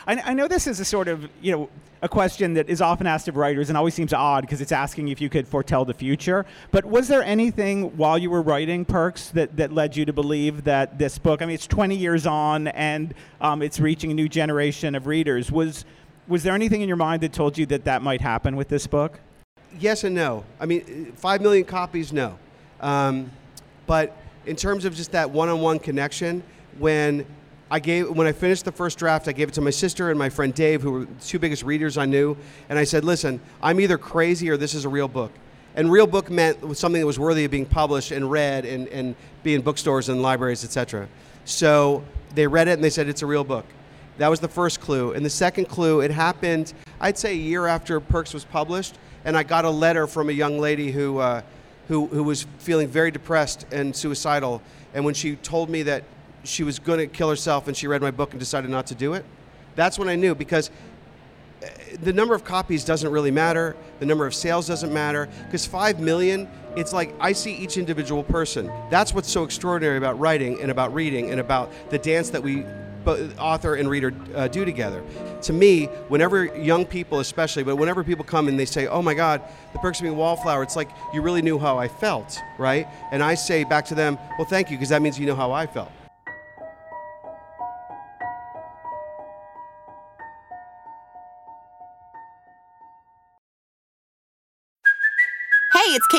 I, 0.07 0.33
know 0.33 0.47
this 0.47 0.67
is 0.67 0.79
a 0.79 0.85
sort 0.85 1.07
of, 1.07 1.27
you 1.41 1.51
know, 1.51 1.69
a 2.01 2.09
question 2.09 2.53
that 2.53 2.69
is 2.69 2.81
often 2.81 3.07
asked 3.07 3.27
of 3.27 3.37
writers 3.37 3.69
and 3.69 3.77
always 3.77 3.95
seems 3.95 4.13
odd 4.13 4.41
because 4.41 4.61
it's 4.61 4.71
asking 4.71 5.07
if 5.07 5.19
you 5.19 5.29
could 5.29 5.47
foretell 5.47 5.85
the 5.85 5.93
future. 5.93 6.45
But 6.71 6.85
was 6.85 7.07
there 7.07 7.23
anything 7.23 7.97
while 7.97 8.17
you 8.17 8.29
were 8.29 8.41
writing 8.41 8.85
Perks 8.85 9.29
that, 9.29 9.57
that 9.57 9.73
led 9.73 9.95
you 9.95 10.05
to 10.05 10.13
believe 10.13 10.63
that 10.65 10.99
this 10.99 11.17
book, 11.17 11.41
I 11.41 11.45
mean, 11.45 11.55
it's 11.55 11.67
20 11.67 11.95
years 11.95 12.27
on 12.27 12.67
and 12.67 13.13
um, 13.41 13.61
it's 13.61 13.79
reaching 13.79 14.11
a 14.11 14.13
new 14.13 14.29
generation 14.29 14.93
of 14.93 15.07
readers. 15.07 15.51
Was, 15.51 15.85
was 16.27 16.43
there 16.43 16.53
anything 16.53 16.81
in 16.81 16.87
your 16.87 16.97
mind 16.97 17.21
that 17.21 17.33
told 17.33 17.57
you 17.57 17.65
that 17.67 17.85
that 17.85 18.01
might 18.01 18.21
happen 18.21 18.55
with 18.55 18.67
this 18.67 18.87
book? 18.87 19.19
Yes 19.79 20.03
and 20.03 20.15
no. 20.15 20.45
I 20.59 20.65
mean, 20.65 21.13
5 21.15 21.41
million 21.41 21.65
copies, 21.65 22.13
no. 22.13 22.37
Um, 22.81 23.31
but 23.87 24.17
in 24.45 24.55
terms 24.55 24.85
of 24.85 24.95
just 24.95 25.11
that 25.11 25.29
one 25.29 25.49
on 25.49 25.61
one 25.61 25.79
connection, 25.79 26.43
when 26.77 27.25
I 27.69 27.79
gave 27.79 28.09
when 28.09 28.27
I 28.27 28.31
finished 28.31 28.65
the 28.65 28.71
first 28.71 28.97
draft, 28.99 29.27
I 29.27 29.31
gave 29.31 29.47
it 29.49 29.53
to 29.55 29.61
my 29.61 29.71
sister 29.71 30.09
and 30.09 30.19
my 30.19 30.29
friend 30.29 30.53
Dave, 30.53 30.81
who 30.81 30.91
were 30.91 31.05
the 31.05 31.25
two 31.25 31.39
biggest 31.39 31.63
readers 31.63 31.97
I 31.97 32.05
knew, 32.05 32.37
and 32.69 32.77
I 32.77 32.83
said, 32.83 33.03
"Listen, 33.03 33.39
I'm 33.61 33.79
either 33.79 33.97
crazy 33.97 34.49
or 34.49 34.57
this 34.57 34.75
is 34.75 34.85
a 34.85 34.89
real 34.89 35.07
book." 35.07 35.31
And 35.75 35.91
real 35.91 36.07
book 36.07 36.29
meant 36.29 36.77
something 36.77 37.01
that 37.01 37.07
was 37.07 37.19
worthy 37.19 37.43
of 37.43 37.51
being 37.51 37.65
published 37.65 38.11
and 38.11 38.29
read 38.31 38.65
and, 38.65 38.87
and 38.89 39.15
be 39.43 39.55
in 39.55 39.61
bookstores 39.61 40.09
and 40.09 40.21
libraries, 40.21 40.63
etc. 40.63 41.07
So 41.43 42.03
they 42.33 42.47
read 42.47 42.67
it 42.67 42.73
and 42.73 42.83
they 42.83 42.89
said 42.89 43.09
it's 43.09 43.23
a 43.23 43.25
real 43.25 43.43
book. 43.43 43.65
That 44.17 44.29
was 44.29 44.39
the 44.39 44.47
first 44.47 44.79
clue. 44.79 45.13
And 45.13 45.25
the 45.25 45.29
second 45.29 45.65
clue, 45.65 46.01
it 46.01 46.11
happened, 46.11 46.73
I'd 46.99 47.17
say 47.17 47.31
a 47.31 47.37
year 47.37 47.67
after 47.67 47.99
Perks 47.99 48.33
was 48.33 48.45
published, 48.45 48.97
and 49.25 49.35
I 49.35 49.43
got 49.43 49.65
a 49.65 49.69
letter 49.69 50.07
from 50.07 50.29
a 50.29 50.31
young 50.31 50.59
lady 50.59 50.91
who, 50.91 51.17
uh, 51.17 51.41
who, 51.87 52.07
who 52.07 52.23
was 52.23 52.47
feeling 52.59 52.87
very 52.87 53.11
depressed 53.11 53.65
and 53.71 53.95
suicidal. 53.95 54.61
And 54.93 55.03
when 55.03 55.13
she 55.13 55.35
told 55.37 55.69
me 55.69 55.83
that 55.83 56.03
she 56.45 56.63
was 56.63 56.79
going 56.79 56.99
to 56.99 57.07
kill 57.07 57.29
herself 57.29 57.67
and 57.67 57.75
she 57.75 57.87
read 57.87 58.01
my 58.01 58.11
book 58.11 58.31
and 58.31 58.39
decided 58.39 58.69
not 58.69 58.87
to 58.87 58.95
do 58.95 59.13
it. 59.13 59.25
That's 59.75 59.99
when 59.99 60.07
I 60.07 60.15
knew 60.15 60.35
because 60.35 60.69
uh, 61.61 61.67
the 62.01 62.13
number 62.13 62.35
of 62.35 62.43
copies 62.43 62.85
doesn't 62.85 63.11
really 63.11 63.31
matter. 63.31 63.75
The 63.99 64.05
number 64.05 64.25
of 64.25 64.33
sales 64.33 64.67
doesn't 64.67 64.93
matter 64.93 65.27
because 65.45 65.65
5 65.65 65.99
million, 65.99 66.47
it's 66.75 66.93
like 66.93 67.13
I 67.19 67.31
see 67.31 67.55
each 67.55 67.77
individual 67.77 68.23
person. 68.23 68.71
That's 68.89 69.13
what's 69.13 69.29
so 69.29 69.43
extraordinary 69.43 69.97
about 69.97 70.19
writing 70.19 70.61
and 70.61 70.71
about 70.71 70.93
reading 70.93 71.31
and 71.31 71.39
about 71.39 71.71
the 71.89 71.97
dance 71.97 72.29
that 72.29 72.41
we 72.41 72.63
author 73.07 73.75
and 73.75 73.89
reader 73.89 74.13
uh, 74.35 74.47
do 74.47 74.65
together. 74.65 75.03
To 75.43 75.53
me, 75.53 75.85
whenever 76.07 76.45
young 76.57 76.85
people, 76.85 77.19
especially, 77.19 77.63
but 77.63 77.75
whenever 77.75 78.03
people 78.03 78.25
come 78.25 78.47
and 78.47 78.59
they 78.59 78.65
say, 78.65 78.87
"Oh 78.87 79.01
my 79.01 79.13
God, 79.13 79.41
the 79.73 79.79
perks 79.79 79.99
of 79.99 80.03
being 80.03 80.15
a 80.15 80.17
wallflower," 80.17 80.63
it's 80.63 80.75
like 80.75 80.89
you 81.13 81.21
really 81.21 81.41
knew 81.41 81.59
how 81.59 81.77
I 81.77 81.87
felt, 81.87 82.39
right? 82.57 82.87
And 83.11 83.23
I 83.23 83.35
say 83.35 83.63
back 83.63 83.85
to 83.85 83.95
them, 83.95 84.17
"Well, 84.37 84.47
thank 84.47 84.71
you, 84.71 84.77
because 84.77 84.89
that 84.89 85.01
means 85.01 85.19
you 85.19 85.25
know 85.25 85.35
how 85.35 85.51
I 85.51 85.67
felt." 85.67 85.91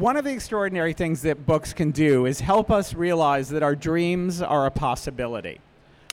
One 0.00 0.16
of 0.16 0.24
the 0.24 0.32
extraordinary 0.32 0.94
things 0.94 1.20
that 1.22 1.44
books 1.44 1.74
can 1.74 1.90
do 1.90 2.24
is 2.24 2.40
help 2.40 2.70
us 2.70 2.94
realize 2.94 3.50
that 3.50 3.62
our 3.62 3.76
dreams 3.76 4.40
are 4.40 4.64
a 4.64 4.70
possibility. 4.70 5.60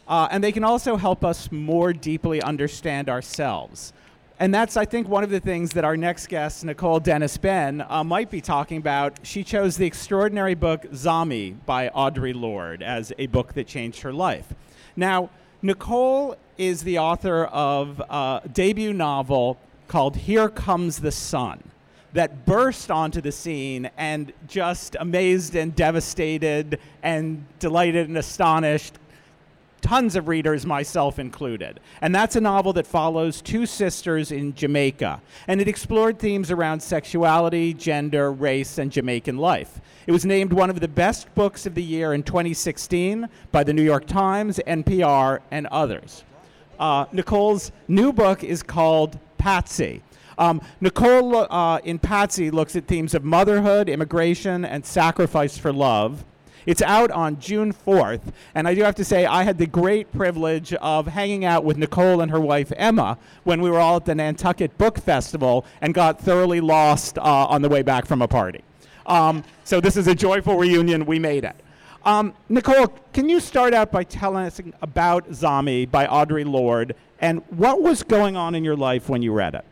Uh, 0.09 0.27
and 0.29 0.43
they 0.43 0.51
can 0.51 0.65
also 0.65 0.97
help 0.97 1.23
us 1.23 1.49
more 1.53 1.93
deeply 1.93 2.41
understand 2.41 3.07
ourselves. 3.07 3.93
And 4.41 4.53
that's, 4.53 4.75
I 4.75 4.83
think, 4.83 5.07
one 5.07 5.23
of 5.23 5.29
the 5.29 5.39
things 5.39 5.71
that 5.71 5.85
our 5.85 5.95
next 5.95 6.27
guest, 6.27 6.65
Nicole 6.65 6.99
Dennis 6.99 7.37
Benn, 7.37 7.81
uh, 7.87 8.03
might 8.03 8.29
be 8.29 8.41
talking 8.41 8.75
about. 8.75 9.19
She 9.23 9.41
chose 9.41 9.77
the 9.77 9.85
extraordinary 9.85 10.53
book 10.53 10.83
Zami 10.91 11.55
by 11.65 11.87
Audre 11.87 12.35
Lorde 12.35 12.83
as 12.83 13.13
a 13.17 13.27
book 13.27 13.53
that 13.53 13.67
changed 13.67 14.01
her 14.01 14.11
life. 14.11 14.53
Now, 14.97 15.29
Nicole 15.61 16.35
is 16.57 16.83
the 16.83 16.99
author 16.99 17.45
of 17.45 18.01
a 18.01 18.41
debut 18.51 18.91
novel 18.91 19.57
called 19.87 20.17
Here 20.17 20.49
Comes 20.49 20.99
the 20.99 21.13
Sun 21.13 21.63
that 22.17 22.47
burst 22.47 22.89
onto 22.89 23.21
the 23.21 23.31
scene 23.31 23.87
and 23.95 24.33
just 24.47 24.95
amazed 24.99 25.55
and 25.55 25.75
devastated 25.75 26.79
and 27.03 27.45
delighted 27.59 28.07
and 28.07 28.17
astonished 28.17 28.95
tons 29.81 30.15
of 30.15 30.27
readers, 30.27 30.65
myself 30.65 31.19
included. 31.19 31.79
And 32.01 32.15
that's 32.15 32.35
a 32.35 32.41
novel 32.41 32.73
that 32.73 32.87
follows 32.87 33.39
two 33.39 33.67
sisters 33.67 34.31
in 34.31 34.55
Jamaica. 34.55 35.21
And 35.47 35.61
it 35.61 35.67
explored 35.67 36.17
themes 36.17 36.49
around 36.49 36.81
sexuality, 36.81 37.75
gender, 37.75 38.31
race, 38.31 38.79
and 38.79 38.91
Jamaican 38.91 39.37
life. 39.37 39.79
It 40.07 40.11
was 40.11 40.25
named 40.25 40.51
one 40.51 40.71
of 40.71 40.79
the 40.79 40.87
best 40.87 41.31
books 41.35 41.67
of 41.67 41.75
the 41.75 41.83
year 41.83 42.13
in 42.13 42.23
2016 42.23 43.29
by 43.51 43.63
the 43.63 43.73
New 43.73 43.83
York 43.83 44.07
Times, 44.07 44.59
NPR, 44.65 45.41
and 45.51 45.67
others. 45.67 46.23
Uh, 46.79 47.05
Nicole's 47.11 47.71
new 47.87 48.11
book 48.11 48.43
is 48.43 48.63
called 48.63 49.19
Patsy. 49.37 50.01
Um, 50.37 50.61
Nicole 50.81 51.35
uh, 51.51 51.79
in 51.79 51.99
Patsy 51.99 52.51
looks 52.51 52.75
at 52.75 52.85
themes 52.85 53.13
of 53.13 53.23
motherhood, 53.23 53.89
immigration, 53.89 54.63
and 54.65 54.85
sacrifice 54.85 55.57
for 55.57 55.73
love. 55.73 56.23
It's 56.67 56.81
out 56.81 57.11
on 57.11 57.39
June 57.39 57.71
4th, 57.71 58.33
and 58.53 58.67
I 58.67 58.75
do 58.75 58.83
have 58.83 58.95
to 58.95 59.05
say, 59.05 59.25
I 59.25 59.43
had 59.43 59.57
the 59.57 59.65
great 59.65 60.11
privilege 60.11 60.73
of 60.73 61.07
hanging 61.07 61.45
out 61.45 61.63
with 61.63 61.77
Nicole 61.77 62.19
and 62.19 62.29
her 62.29 62.41
wife 62.41 62.73
Emma 62.75 63.17
when 63.45 63.61
we 63.61 63.69
were 63.69 63.79
all 63.79 63.95
at 63.95 64.05
the 64.05 64.13
Nantucket 64.13 64.77
Book 64.77 64.99
Festival 64.99 65.65
and 65.79 65.93
got 65.93 66.19
thoroughly 66.19 66.59
lost 66.59 67.17
uh, 67.19 67.21
on 67.21 67.61
the 67.61 67.69
way 67.69 67.83
back 67.83 68.05
from 68.05 68.21
a 68.21 68.27
party. 68.27 68.65
Um, 69.05 69.45
so 69.63 69.79
this 69.79 69.95
is 69.95 70.07
a 70.07 70.15
joyful 70.15 70.57
reunion. 70.57 71.05
We 71.05 71.19
made 71.19 71.45
it. 71.45 71.55
Um, 72.03 72.33
Nicole, 72.49 72.87
can 73.13 73.29
you 73.29 73.39
start 73.39 73.73
out 73.73 73.89
by 73.89 74.03
telling 74.03 74.45
us 74.45 74.59
about 74.81 75.29
Zami 75.29 75.89
by 75.89 76.05
Audre 76.05 76.45
Lorde 76.45 76.95
and 77.19 77.41
what 77.49 77.81
was 77.81 78.03
going 78.03 78.35
on 78.35 78.55
in 78.55 78.65
your 78.65 78.75
life 78.75 79.07
when 79.07 79.21
you 79.21 79.31
read 79.31 79.55
it? 79.55 79.63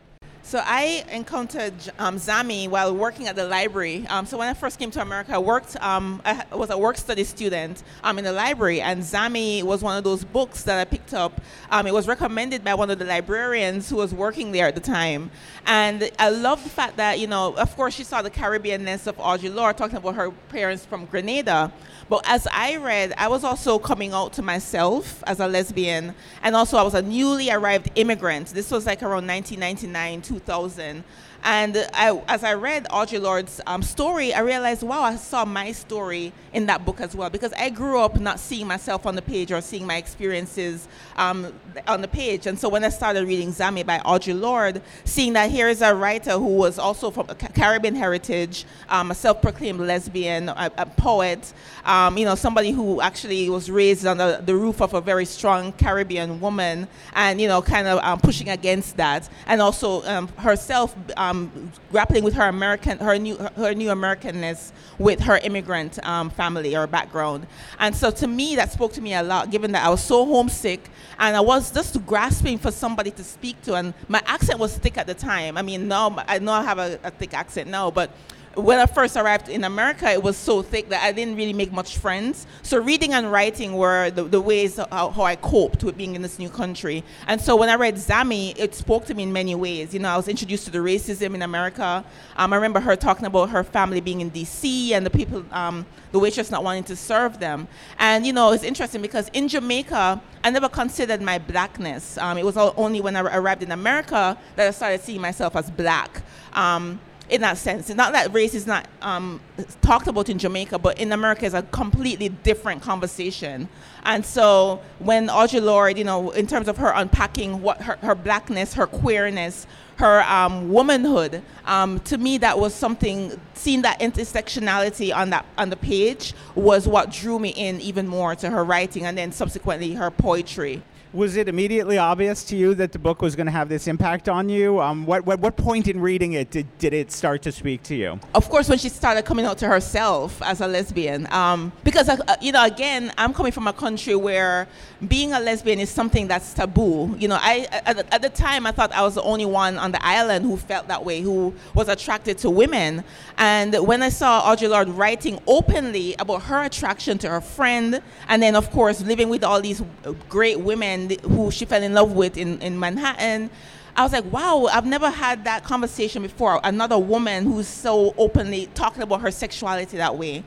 So 0.46 0.62
I 0.64 1.04
encountered 1.10 1.74
um, 1.98 2.18
Zami 2.18 2.68
while 2.68 2.94
working 2.94 3.26
at 3.26 3.34
the 3.34 3.48
library. 3.48 4.06
Um, 4.06 4.26
so 4.26 4.38
when 4.38 4.46
I 4.46 4.54
first 4.54 4.78
came 4.78 4.92
to 4.92 5.02
America, 5.02 5.34
I 5.34 5.38
worked. 5.38 5.74
Um, 5.82 6.22
I 6.24 6.44
was 6.52 6.70
a 6.70 6.78
work 6.78 6.98
study 6.98 7.24
student 7.24 7.82
um, 8.04 8.16
in 8.16 8.24
the 8.24 8.30
library, 8.30 8.80
and 8.80 9.02
Zami 9.02 9.64
was 9.64 9.82
one 9.82 9.98
of 9.98 10.04
those 10.04 10.22
books 10.22 10.62
that 10.62 10.78
I 10.78 10.84
picked 10.84 11.14
up. 11.14 11.40
Um, 11.72 11.88
it 11.88 11.92
was 11.92 12.06
recommended 12.06 12.62
by 12.62 12.74
one 12.74 12.92
of 12.92 13.00
the 13.00 13.04
librarians 13.04 13.90
who 13.90 13.96
was 13.96 14.14
working 14.14 14.52
there 14.52 14.68
at 14.68 14.76
the 14.76 14.80
time, 14.80 15.32
and 15.66 16.12
I 16.16 16.28
love 16.28 16.62
the 16.62 16.70
fact 16.70 16.96
that 16.98 17.18
you 17.18 17.26
know, 17.26 17.52
of 17.56 17.74
course, 17.74 17.94
she 17.94 18.04
saw 18.04 18.22
the 18.22 18.30
Caribbeanness 18.30 19.08
of 19.08 19.16
Audre 19.16 19.52
Lorde 19.52 19.76
talking 19.76 19.96
about 19.96 20.14
her 20.14 20.30
parents 20.30 20.86
from 20.86 21.06
Grenada. 21.06 21.72
But 22.08 22.24
as 22.28 22.46
I 22.52 22.76
read, 22.76 23.14
I 23.18 23.26
was 23.26 23.42
also 23.42 23.80
coming 23.80 24.12
out 24.12 24.32
to 24.34 24.42
myself 24.42 25.24
as 25.26 25.40
a 25.40 25.48
lesbian, 25.48 26.14
and 26.40 26.54
also 26.54 26.76
I 26.76 26.84
was 26.84 26.94
a 26.94 27.02
newly 27.02 27.50
arrived 27.50 27.90
immigrant. 27.96 28.50
This 28.50 28.70
was 28.70 28.86
like 28.86 29.02
around 29.02 29.26
1999, 29.26 30.22
2000. 30.40 31.04
And 31.42 31.76
I, 31.94 32.20
as 32.28 32.44
I 32.44 32.54
read 32.54 32.84
Audre 32.90 33.20
Lorde's 33.20 33.60
um, 33.66 33.82
story, 33.82 34.34
I 34.34 34.40
realized, 34.40 34.82
wow, 34.82 35.02
I 35.02 35.16
saw 35.16 35.44
my 35.44 35.72
story 35.72 36.32
in 36.52 36.66
that 36.66 36.84
book 36.84 37.00
as 37.00 37.14
well. 37.14 37.30
Because 37.30 37.52
I 37.52 37.70
grew 37.70 38.00
up 38.00 38.18
not 38.18 38.40
seeing 38.40 38.66
myself 38.66 39.06
on 39.06 39.14
the 39.14 39.22
page 39.22 39.52
or 39.52 39.60
seeing 39.60 39.86
my 39.86 39.96
experiences 39.96 40.88
um, 41.16 41.52
on 41.86 42.00
the 42.00 42.08
page. 42.08 42.46
And 42.46 42.58
so 42.58 42.68
when 42.68 42.84
I 42.84 42.88
started 42.88 43.26
reading 43.26 43.52
Zami 43.52 43.84
by 43.84 43.98
Audre 43.98 44.38
Lorde, 44.38 44.82
seeing 45.04 45.34
that 45.34 45.50
here 45.50 45.68
is 45.68 45.82
a 45.82 45.94
writer 45.94 46.32
who 46.32 46.56
was 46.56 46.78
also 46.78 47.10
from 47.10 47.26
Caribbean 47.26 47.94
heritage, 47.94 48.64
um, 48.88 49.10
a 49.10 49.14
self-proclaimed 49.14 49.80
lesbian, 49.80 50.48
a, 50.48 50.70
a 50.78 50.86
poet, 50.86 51.52
um, 51.84 52.18
you 52.18 52.24
know, 52.24 52.34
somebody 52.34 52.70
who 52.70 53.00
actually 53.00 53.48
was 53.48 53.70
raised 53.70 54.06
on 54.06 54.18
the, 54.18 54.42
the, 54.44 54.54
roof 54.54 54.80
of 54.80 54.94
a 54.94 55.00
very 55.00 55.24
strong 55.24 55.72
Caribbean 55.72 56.40
woman, 56.40 56.88
and 57.14 57.40
you 57.40 57.46
know, 57.46 57.60
kind 57.60 57.86
of 57.86 57.98
um, 58.02 58.18
pushing 58.18 58.48
against 58.48 58.96
that, 58.96 59.28
and 59.46 59.60
also 59.60 60.02
um, 60.04 60.28
herself 60.38 60.96
um, 61.36 61.72
grappling 61.90 62.24
with 62.24 62.34
her 62.34 62.48
American, 62.48 62.98
her 62.98 63.18
new, 63.18 63.36
her 63.36 63.74
new 63.74 63.88
Americanness 63.90 64.72
with 64.98 65.20
her 65.20 65.38
immigrant 65.38 66.04
um, 66.06 66.30
family 66.30 66.76
or 66.76 66.86
background. 66.86 67.46
And 67.78 67.94
so 67.94 68.10
to 68.12 68.26
me, 68.26 68.56
that 68.56 68.72
spoke 68.72 68.92
to 68.94 69.00
me 69.00 69.14
a 69.14 69.22
lot, 69.22 69.50
given 69.50 69.72
that 69.72 69.84
I 69.84 69.90
was 69.90 70.02
so 70.02 70.24
homesick 70.24 70.88
and 71.18 71.36
I 71.36 71.40
was 71.40 71.70
just 71.70 72.04
grasping 72.06 72.58
for 72.58 72.70
somebody 72.70 73.10
to 73.12 73.24
speak 73.24 73.60
to. 73.62 73.74
And 73.74 73.94
my 74.08 74.22
accent 74.26 74.58
was 74.58 74.76
thick 74.78 74.98
at 74.98 75.06
the 75.06 75.14
time. 75.14 75.56
I 75.56 75.62
mean, 75.62 75.88
now 75.88 76.16
I 76.26 76.38
know 76.38 76.52
I 76.52 76.62
have 76.62 76.78
a, 76.78 76.98
a 77.02 77.10
thick 77.10 77.34
accent 77.34 77.68
now, 77.68 77.90
but 77.90 78.10
when 78.56 78.78
I 78.78 78.86
first 78.86 79.16
arrived 79.16 79.48
in 79.50 79.64
America, 79.64 80.10
it 80.10 80.22
was 80.22 80.36
so 80.36 80.62
thick 80.62 80.88
that 80.88 81.02
I 81.02 81.12
didn't 81.12 81.36
really 81.36 81.52
make 81.52 81.72
much 81.72 81.98
friends. 81.98 82.46
So 82.62 82.78
reading 82.78 83.12
and 83.12 83.30
writing 83.30 83.74
were 83.74 84.10
the, 84.10 84.24
the 84.24 84.40
ways 84.40 84.76
how, 84.76 85.10
how, 85.10 85.22
I 85.24 85.36
coped 85.36 85.84
with 85.84 85.96
being 85.96 86.14
in 86.14 86.22
this 86.22 86.38
new 86.38 86.48
country. 86.48 87.04
And 87.26 87.38
so 87.38 87.54
when 87.54 87.68
I 87.68 87.74
read 87.74 87.96
Zami, 87.96 88.58
it 88.58 88.74
spoke 88.74 89.04
to 89.06 89.14
me 89.14 89.24
in 89.24 89.32
many 89.32 89.54
ways. 89.54 89.92
You 89.92 90.00
know, 90.00 90.08
I 90.08 90.16
was 90.16 90.26
introduced 90.26 90.64
to 90.64 90.70
the 90.70 90.78
racism 90.78 91.34
in 91.34 91.42
America. 91.42 92.02
Um, 92.36 92.52
I 92.52 92.56
remember 92.56 92.80
her 92.80 92.96
talking 92.96 93.26
about 93.26 93.50
her 93.50 93.62
family 93.62 94.00
being 94.00 94.22
in 94.22 94.30
D.C. 94.30 94.94
and 94.94 95.04
the 95.04 95.10
people, 95.10 95.44
um, 95.52 95.84
the 96.12 96.18
waitress 96.18 96.50
not 96.50 96.64
wanting 96.64 96.84
to 96.84 96.96
serve 96.96 97.38
them. 97.38 97.68
And 97.98 98.26
you 98.26 98.32
know, 98.32 98.52
it's 98.52 98.64
interesting 98.64 99.02
because 99.02 99.28
in 99.34 99.48
Jamaica, 99.48 100.20
I 100.42 100.50
never 100.50 100.70
considered 100.70 101.20
my 101.20 101.38
blackness. 101.38 102.16
Um, 102.16 102.38
it 102.38 102.44
was 102.44 102.56
only 102.56 103.02
when 103.02 103.16
I 103.16 103.20
arrived 103.20 103.62
in 103.62 103.72
America 103.72 104.38
that 104.54 104.68
I 104.68 104.70
started 104.70 105.02
seeing 105.02 105.20
myself 105.20 105.56
as 105.56 105.70
black. 105.70 106.22
Um, 106.54 107.00
in 107.28 107.40
that 107.40 107.58
sense. 107.58 107.88
Not 107.88 108.12
that 108.12 108.32
race 108.32 108.54
is 108.54 108.66
not 108.66 108.86
um, 109.02 109.40
talked 109.82 110.06
about 110.06 110.28
in 110.28 110.38
Jamaica, 110.38 110.78
but 110.78 110.98
in 110.98 111.12
America 111.12 111.44
is 111.44 111.54
a 111.54 111.62
completely 111.62 112.28
different 112.28 112.82
conversation. 112.82 113.68
And 114.04 114.24
so 114.24 114.80
when 114.98 115.28
Audre 115.28 115.62
Lorde, 115.62 115.98
you 115.98 116.04
know, 116.04 116.30
in 116.30 116.46
terms 116.46 116.68
of 116.68 116.76
her 116.76 116.92
unpacking 116.94 117.62
what 117.62 117.82
her, 117.82 117.96
her 117.96 118.14
blackness, 118.14 118.74
her 118.74 118.86
queerness, 118.86 119.66
her 119.96 120.22
um, 120.22 120.70
womanhood, 120.70 121.42
um, 121.64 121.98
to 122.00 122.18
me 122.18 122.38
that 122.38 122.58
was 122.58 122.74
something. 122.74 123.40
Seeing 123.54 123.82
that 123.82 123.98
intersectionality 124.00 125.14
on 125.14 125.30
that 125.30 125.46
on 125.58 125.70
the 125.70 125.76
page 125.76 126.34
was 126.54 126.86
what 126.86 127.10
drew 127.10 127.38
me 127.38 127.48
in 127.50 127.80
even 127.80 128.06
more 128.06 128.36
to 128.36 128.50
her 128.50 128.64
writing, 128.64 129.06
and 129.06 129.18
then 129.18 129.32
subsequently 129.32 129.94
her 129.94 130.10
poetry 130.10 130.82
was 131.16 131.36
it 131.36 131.48
immediately 131.48 131.96
obvious 131.96 132.44
to 132.44 132.56
you 132.56 132.74
that 132.74 132.92
the 132.92 132.98
book 132.98 133.22
was 133.22 133.34
going 133.34 133.46
to 133.46 133.52
have 133.52 133.70
this 133.70 133.88
impact 133.88 134.28
on 134.28 134.48
you? 134.50 134.80
Um, 134.80 135.06
what, 135.06 135.24
what, 135.24 135.40
what 135.40 135.56
point 135.56 135.88
in 135.88 135.98
reading 135.98 136.34
it 136.34 136.50
did, 136.50 136.66
did 136.78 136.92
it 136.92 137.10
start 137.10 137.40
to 137.42 137.52
speak 137.52 137.82
to 137.84 137.94
you? 137.94 138.20
Of 138.34 138.50
course, 138.50 138.68
when 138.68 138.78
she 138.78 138.90
started 138.90 139.24
coming 139.24 139.46
out 139.46 139.56
to 139.58 139.66
herself 139.66 140.42
as 140.42 140.60
a 140.60 140.66
lesbian. 140.66 141.26
Um, 141.32 141.72
because, 141.84 142.10
uh, 142.10 142.36
you 142.42 142.52
know, 142.52 142.64
again, 142.64 143.12
I'm 143.16 143.32
coming 143.32 143.50
from 143.50 143.66
a 143.66 143.72
country 143.72 144.14
where 144.14 144.68
being 145.08 145.32
a 145.32 145.40
lesbian 145.40 145.80
is 145.80 145.88
something 145.88 146.28
that's 146.28 146.52
taboo. 146.52 147.16
You 147.18 147.28
know, 147.28 147.38
I 147.40 147.66
at, 147.70 148.12
at 148.12 148.22
the 148.22 148.28
time 148.28 148.66
I 148.66 148.72
thought 148.72 148.92
I 148.92 149.02
was 149.02 149.14
the 149.14 149.22
only 149.22 149.46
one 149.46 149.78
on 149.78 149.92
the 149.92 150.04
island 150.04 150.44
who 150.44 150.58
felt 150.58 150.86
that 150.88 151.02
way, 151.02 151.22
who 151.22 151.54
was 151.74 151.88
attracted 151.88 152.36
to 152.38 152.50
women. 152.50 153.02
And 153.38 153.74
when 153.86 154.02
I 154.02 154.10
saw 154.10 154.42
Audre 154.42 154.68
Lorde 154.68 154.88
writing 154.90 155.40
openly 155.46 156.14
about 156.18 156.42
her 156.42 156.64
attraction 156.64 157.16
to 157.18 157.28
her 157.30 157.40
friend, 157.40 158.02
and 158.28 158.42
then, 158.42 158.54
of 158.54 158.70
course, 158.70 159.00
living 159.00 159.30
with 159.30 159.44
all 159.44 159.62
these 159.62 159.82
great 160.28 160.60
women 160.60 161.05
who 161.22 161.50
she 161.50 161.64
fell 161.64 161.82
in 161.82 161.94
love 161.94 162.12
with 162.12 162.36
in, 162.36 162.60
in 162.60 162.78
Manhattan. 162.78 163.50
I 163.96 164.02
was 164.02 164.12
like, 164.12 164.30
wow, 164.30 164.68
I've 164.70 164.84
never 164.84 165.08
had 165.08 165.44
that 165.44 165.64
conversation 165.64 166.22
before. 166.22 166.60
Another 166.62 166.98
woman 166.98 167.44
who's 167.44 167.66
so 167.66 168.14
openly 168.18 168.66
talking 168.74 169.02
about 169.02 169.22
her 169.22 169.30
sexuality 169.30 169.96
that 169.96 170.16
way. 170.18 170.44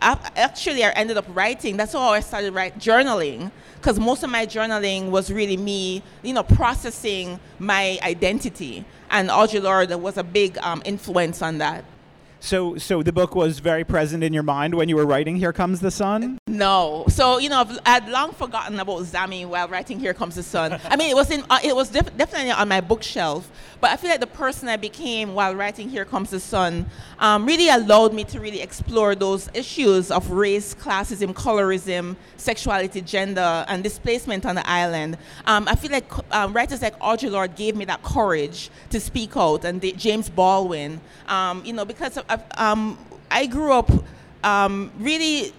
I, 0.00 0.16
actually, 0.36 0.84
I 0.84 0.90
ended 0.90 1.16
up 1.16 1.26
writing. 1.34 1.76
That's 1.76 1.92
how 1.92 2.10
I 2.10 2.20
started 2.20 2.54
write, 2.54 2.78
journaling, 2.78 3.50
because 3.74 3.98
most 3.98 4.22
of 4.22 4.30
my 4.30 4.46
journaling 4.46 5.10
was 5.10 5.30
really 5.30 5.56
me, 5.56 6.02
you 6.22 6.32
know, 6.32 6.44
processing 6.44 7.38
my 7.58 7.98
identity. 8.02 8.84
And 9.10 9.28
Audre 9.28 9.62
Lorde 9.62 10.00
was 10.00 10.16
a 10.16 10.24
big 10.24 10.56
um, 10.58 10.82
influence 10.84 11.42
on 11.42 11.58
that. 11.58 11.84
So, 12.40 12.76
so 12.76 13.02
the 13.02 13.12
book 13.12 13.34
was 13.34 13.58
very 13.58 13.84
present 13.84 14.22
in 14.22 14.32
your 14.32 14.44
mind 14.44 14.74
when 14.74 14.88
you 14.88 14.96
were 14.96 15.06
writing 15.06 15.36
"Here 15.36 15.52
Comes 15.52 15.80
the 15.80 15.90
Sun." 15.90 16.38
No, 16.46 17.04
so 17.08 17.38
you 17.38 17.48
know, 17.48 17.64
I'd 17.84 18.08
long 18.08 18.32
forgotten 18.32 18.78
about 18.78 19.02
Zami 19.02 19.46
while 19.46 19.68
writing 19.68 19.98
"Here 19.98 20.14
Comes 20.14 20.36
the 20.36 20.42
Sun." 20.42 20.78
I 20.84 20.96
mean, 20.96 21.10
it 21.10 21.16
was 21.16 21.30
in, 21.30 21.44
uh, 21.50 21.58
it 21.64 21.74
was 21.74 21.88
def- 21.90 22.16
definitely 22.16 22.52
on 22.52 22.68
my 22.68 22.80
bookshelf, 22.80 23.50
but 23.80 23.90
I 23.90 23.96
feel 23.96 24.10
like 24.10 24.20
the 24.20 24.28
person 24.28 24.68
I 24.68 24.76
became 24.76 25.34
while 25.34 25.54
writing 25.54 25.88
"Here 25.88 26.04
Comes 26.04 26.30
the 26.30 26.38
Sun" 26.38 26.86
um, 27.18 27.44
really 27.44 27.68
allowed 27.68 28.14
me 28.14 28.22
to 28.24 28.38
really 28.38 28.60
explore 28.60 29.16
those 29.16 29.50
issues 29.52 30.10
of 30.12 30.30
race, 30.30 30.74
classism, 30.74 31.34
colorism, 31.34 32.14
sexuality, 32.36 33.00
gender, 33.00 33.64
and 33.68 33.82
displacement 33.82 34.46
on 34.46 34.54
the 34.54 34.68
island. 34.68 35.18
Um, 35.46 35.66
I 35.66 35.74
feel 35.74 35.90
like 35.90 36.10
um, 36.32 36.52
writers 36.52 36.82
like 36.82 36.98
Audre 37.00 37.30
Lorde 37.32 37.56
gave 37.56 37.74
me 37.74 37.84
that 37.86 38.02
courage 38.04 38.70
to 38.90 39.00
speak 39.00 39.36
out, 39.36 39.64
and 39.64 39.82
James 39.98 40.28
Baldwin, 40.28 41.00
um, 41.26 41.64
you 41.64 41.72
know, 41.72 41.84
because 41.84 42.16
of, 42.16 42.24
um, 42.56 42.98
I 43.30 43.46
grew 43.46 43.72
up 43.72 43.90
um, 44.44 44.90
really 44.98 45.52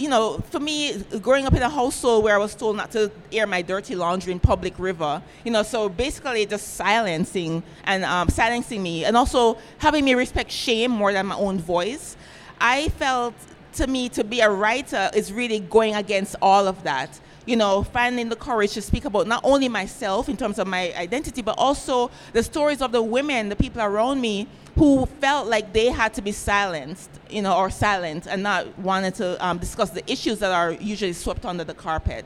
you 0.00 0.08
know, 0.08 0.42
for 0.50 0.58
me, 0.58 0.96
growing 1.20 1.46
up 1.46 1.52
in 1.52 1.62
a 1.62 1.68
household 1.68 2.24
where 2.24 2.34
I 2.34 2.38
was 2.38 2.54
told 2.54 2.76
not 2.76 2.90
to 2.92 3.12
air 3.30 3.46
my 3.46 3.60
dirty 3.60 3.94
laundry 3.94 4.32
in 4.32 4.40
public 4.40 4.72
river, 4.78 5.22
you 5.44 5.50
know, 5.50 5.62
so 5.62 5.90
basically 5.90 6.46
just 6.46 6.74
silencing 6.74 7.62
and 7.84 8.02
um, 8.04 8.30
silencing 8.30 8.82
me, 8.82 9.04
and 9.04 9.14
also 9.14 9.58
having 9.76 10.06
me 10.06 10.14
respect 10.14 10.50
shame 10.50 10.90
more 10.90 11.12
than 11.12 11.26
my 11.26 11.36
own 11.36 11.58
voice. 11.58 12.16
I 12.58 12.88
felt 12.88 13.34
to 13.74 13.86
me 13.86 14.08
to 14.10 14.24
be 14.24 14.40
a 14.40 14.50
writer 14.50 15.10
is 15.14 15.34
really 15.34 15.60
going 15.60 15.94
against 15.94 16.34
all 16.40 16.66
of 16.66 16.82
that 16.84 17.20
you 17.46 17.56
know, 17.56 17.82
finding 17.82 18.28
the 18.28 18.36
courage 18.36 18.72
to 18.72 18.82
speak 18.82 19.04
about 19.04 19.26
not 19.26 19.40
only 19.44 19.68
myself 19.68 20.28
in 20.28 20.36
terms 20.36 20.58
of 20.58 20.66
my 20.66 20.92
identity, 20.94 21.42
but 21.42 21.56
also 21.58 22.10
the 22.32 22.42
stories 22.42 22.82
of 22.82 22.92
the 22.92 23.02
women, 23.02 23.48
the 23.48 23.56
people 23.56 23.82
around 23.82 24.20
me 24.20 24.46
who 24.76 25.06
felt 25.20 25.48
like 25.48 25.72
they 25.72 25.86
had 25.86 26.14
to 26.14 26.22
be 26.22 26.32
silenced, 26.32 27.10
you 27.28 27.42
know, 27.42 27.56
or 27.56 27.70
silent 27.70 28.26
and 28.26 28.42
not 28.42 28.78
wanted 28.78 29.14
to 29.14 29.44
um, 29.44 29.58
discuss 29.58 29.90
the 29.90 30.10
issues 30.10 30.38
that 30.38 30.52
are 30.52 30.72
usually 30.72 31.12
swept 31.12 31.44
under 31.44 31.64
the 31.64 31.74
carpet. 31.74 32.24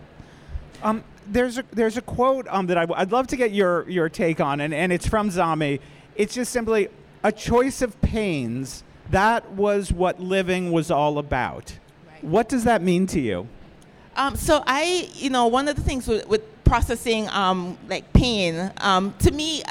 Um, 0.82 1.02
there's 1.26 1.58
a 1.58 1.64
there's 1.72 1.96
a 1.96 2.02
quote 2.02 2.46
um, 2.48 2.66
that 2.66 2.76
I 2.76 2.82
w- 2.82 3.00
I'd 3.00 3.10
love 3.10 3.26
to 3.28 3.36
get 3.36 3.52
your 3.52 3.88
your 3.88 4.08
take 4.08 4.40
on, 4.40 4.60
and, 4.60 4.74
and 4.74 4.92
it's 4.92 5.08
from 5.08 5.30
Zami. 5.30 5.80
It's 6.16 6.34
just 6.34 6.52
simply 6.52 6.88
a 7.22 7.32
choice 7.32 7.80
of 7.80 7.98
pains. 8.02 8.84
That 9.10 9.52
was 9.52 9.90
what 9.90 10.20
living 10.20 10.70
was 10.70 10.90
all 10.90 11.18
about. 11.18 11.78
Right. 12.06 12.24
What 12.24 12.48
does 12.48 12.64
that 12.64 12.82
mean 12.82 13.06
to 13.08 13.20
you? 13.20 13.48
Um, 14.16 14.36
so 14.36 14.62
I, 14.66 15.08
you 15.14 15.30
know, 15.30 15.46
one 15.46 15.68
of 15.68 15.76
the 15.76 15.82
things 15.82 16.06
with, 16.06 16.26
with 16.28 16.64
processing 16.64 17.28
um, 17.30 17.76
like 17.88 18.12
pain, 18.12 18.70
um, 18.78 19.14
to 19.20 19.30
me, 19.30 19.62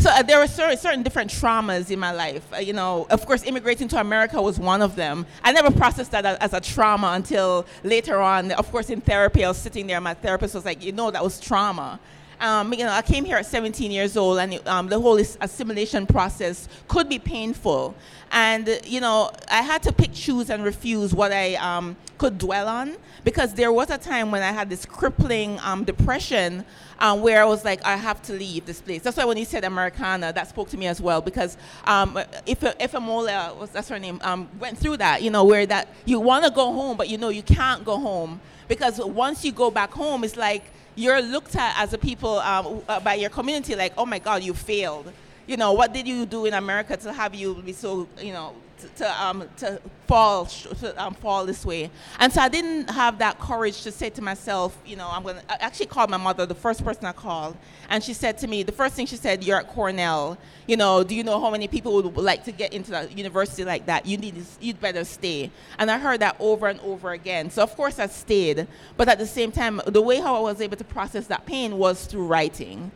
so 0.00 0.10
uh, 0.10 0.22
there 0.22 0.38
were 0.38 0.46
certain, 0.46 0.78
certain 0.78 1.02
different 1.02 1.28
traumas 1.28 1.90
in 1.90 1.98
my 1.98 2.12
life. 2.12 2.46
Uh, 2.52 2.58
you 2.58 2.72
know, 2.72 3.08
of 3.10 3.26
course, 3.26 3.42
immigrating 3.42 3.88
to 3.88 3.98
America 3.98 4.40
was 4.40 4.58
one 4.58 4.80
of 4.80 4.94
them. 4.94 5.26
I 5.42 5.50
never 5.50 5.72
processed 5.72 6.12
that 6.12 6.24
as 6.24 6.52
a 6.52 6.60
trauma 6.60 7.12
until 7.14 7.66
later 7.82 8.20
on. 8.20 8.52
Of 8.52 8.70
course, 8.70 8.90
in 8.90 9.00
therapy, 9.00 9.44
I 9.44 9.48
was 9.48 9.58
sitting 9.58 9.88
there, 9.88 10.00
my 10.00 10.14
therapist 10.14 10.54
was 10.54 10.64
like, 10.64 10.84
you 10.84 10.92
know, 10.92 11.10
that 11.10 11.22
was 11.22 11.40
trauma. 11.40 11.98
Um, 12.40 12.72
you 12.72 12.84
know, 12.84 12.92
I 12.92 13.02
came 13.02 13.24
here 13.24 13.36
at 13.36 13.46
17 13.46 13.90
years 13.90 14.16
old, 14.16 14.38
and 14.38 14.66
um, 14.68 14.88
the 14.88 15.00
whole 15.00 15.18
assimilation 15.18 16.06
process 16.06 16.68
could 16.86 17.08
be 17.08 17.18
painful. 17.18 17.94
And 18.30 18.80
you 18.84 19.00
know, 19.00 19.30
I 19.50 19.62
had 19.62 19.82
to 19.84 19.92
pick, 19.92 20.12
choose, 20.12 20.50
and 20.50 20.62
refuse 20.62 21.14
what 21.14 21.32
I 21.32 21.54
um, 21.54 21.96
could 22.18 22.38
dwell 22.38 22.68
on 22.68 22.96
because 23.24 23.54
there 23.54 23.72
was 23.72 23.90
a 23.90 23.98
time 23.98 24.30
when 24.30 24.42
I 24.42 24.52
had 24.52 24.70
this 24.70 24.84
crippling 24.86 25.58
um, 25.62 25.84
depression 25.84 26.64
um, 27.00 27.22
where 27.22 27.40
I 27.40 27.44
was 27.44 27.64
like, 27.64 27.84
I 27.84 27.96
have 27.96 28.22
to 28.22 28.32
leave 28.34 28.66
this 28.66 28.80
place. 28.80 29.02
That's 29.02 29.16
why 29.16 29.24
when 29.24 29.36
he 29.36 29.44
said 29.44 29.64
Americana, 29.64 30.32
that 30.32 30.48
spoke 30.48 30.68
to 30.70 30.76
me 30.76 30.86
as 30.86 31.00
well 31.00 31.20
because 31.20 31.56
um, 31.84 32.18
if 32.46 32.62
if 32.62 32.92
Amola 32.92 33.56
was 33.56 33.70
that's 33.70 33.88
her 33.88 33.98
name 33.98 34.20
went 34.58 34.78
through 34.78 34.98
that, 34.98 35.22
you 35.22 35.30
know, 35.30 35.44
where 35.44 35.66
that 35.66 35.88
you 36.04 36.20
want 36.20 36.44
to 36.44 36.50
go 36.50 36.72
home, 36.72 36.96
but 36.96 37.08
you 37.08 37.18
know 37.18 37.30
you 37.30 37.42
can't 37.42 37.84
go 37.84 37.98
home 37.98 38.40
because 38.68 38.98
once 38.98 39.44
you 39.44 39.50
go 39.52 39.70
back 39.70 39.90
home, 39.92 40.22
it's 40.22 40.36
like 40.36 40.64
you're 40.98 41.22
looked 41.22 41.54
at 41.54 41.78
as 41.78 41.92
a 41.92 41.98
people 41.98 42.40
um, 42.40 42.82
uh, 42.88 42.98
by 42.98 43.14
your 43.14 43.30
community 43.30 43.76
like, 43.76 43.92
oh 43.96 44.04
my 44.04 44.18
God, 44.18 44.42
you 44.42 44.52
failed. 44.52 45.12
You 45.46 45.56
know, 45.56 45.72
what 45.72 45.94
did 45.94 46.08
you 46.08 46.26
do 46.26 46.44
in 46.44 46.54
America 46.54 46.96
to 46.96 47.12
have 47.12 47.34
you 47.34 47.54
be 47.54 47.72
so, 47.72 48.08
you 48.20 48.32
know, 48.32 48.54
to, 48.80 48.88
to, 48.88 49.22
um, 49.22 49.44
to 49.58 49.80
fall 50.06 50.46
to, 50.46 51.02
um, 51.02 51.14
fall 51.14 51.44
this 51.44 51.64
way. 51.64 51.90
And 52.18 52.32
so 52.32 52.40
I 52.40 52.48
didn't 52.48 52.90
have 52.90 53.18
that 53.18 53.38
courage 53.38 53.82
to 53.82 53.92
say 53.92 54.10
to 54.10 54.22
myself, 54.22 54.76
you 54.86 54.96
know, 54.96 55.08
I'm 55.10 55.22
gonna. 55.22 55.42
I 55.48 55.56
actually 55.60 55.86
called 55.86 56.10
my 56.10 56.16
mother, 56.16 56.46
the 56.46 56.54
first 56.54 56.84
person 56.84 57.04
I 57.04 57.12
called, 57.12 57.56
and 57.90 58.02
she 58.02 58.14
said 58.14 58.38
to 58.38 58.46
me, 58.46 58.62
the 58.62 58.72
first 58.72 58.94
thing 58.94 59.06
she 59.06 59.16
said, 59.16 59.44
"You're 59.44 59.58
at 59.58 59.68
Cornell. 59.68 60.38
You 60.66 60.76
know, 60.76 61.02
do 61.02 61.14
you 61.14 61.24
know 61.24 61.40
how 61.40 61.50
many 61.50 61.66
people 61.66 62.02
would 62.02 62.16
like 62.16 62.44
to 62.44 62.52
get 62.52 62.72
into 62.72 62.98
a 62.98 63.06
university 63.08 63.64
like 63.64 63.86
that? 63.86 64.06
You 64.06 64.16
need, 64.18 64.42
you'd 64.60 64.80
better 64.80 65.04
stay." 65.04 65.50
And 65.78 65.90
I 65.90 65.98
heard 65.98 66.20
that 66.20 66.36
over 66.38 66.66
and 66.66 66.80
over 66.80 67.12
again. 67.12 67.50
So 67.50 67.62
of 67.62 67.74
course 67.76 67.98
I 67.98 68.06
stayed, 68.06 68.66
but 68.96 69.08
at 69.08 69.18
the 69.18 69.26
same 69.26 69.52
time, 69.52 69.80
the 69.86 70.02
way 70.02 70.20
how 70.20 70.36
I 70.36 70.40
was 70.40 70.60
able 70.60 70.76
to 70.76 70.84
process 70.84 71.26
that 71.26 71.46
pain 71.46 71.78
was 71.78 72.06
through 72.06 72.26
writing. 72.26 72.90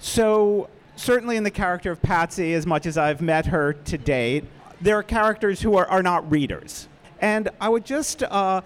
So 0.00 0.68
certainly 0.98 1.36
in 1.36 1.44
the 1.44 1.50
character 1.50 1.90
of 1.90 2.02
Patsy, 2.02 2.54
as 2.54 2.66
much 2.66 2.86
as 2.86 2.98
I've 2.98 3.20
met 3.20 3.46
her 3.46 3.72
to 3.72 3.98
date 3.98 4.44
there 4.80 4.98
are 4.98 5.02
characters 5.02 5.60
who 5.60 5.76
are, 5.76 5.86
are 5.86 6.02
not 6.02 6.30
readers. 6.30 6.88
And 7.20 7.48
I 7.60 7.68
would 7.68 7.84
just, 7.84 8.22
uh, 8.22 8.60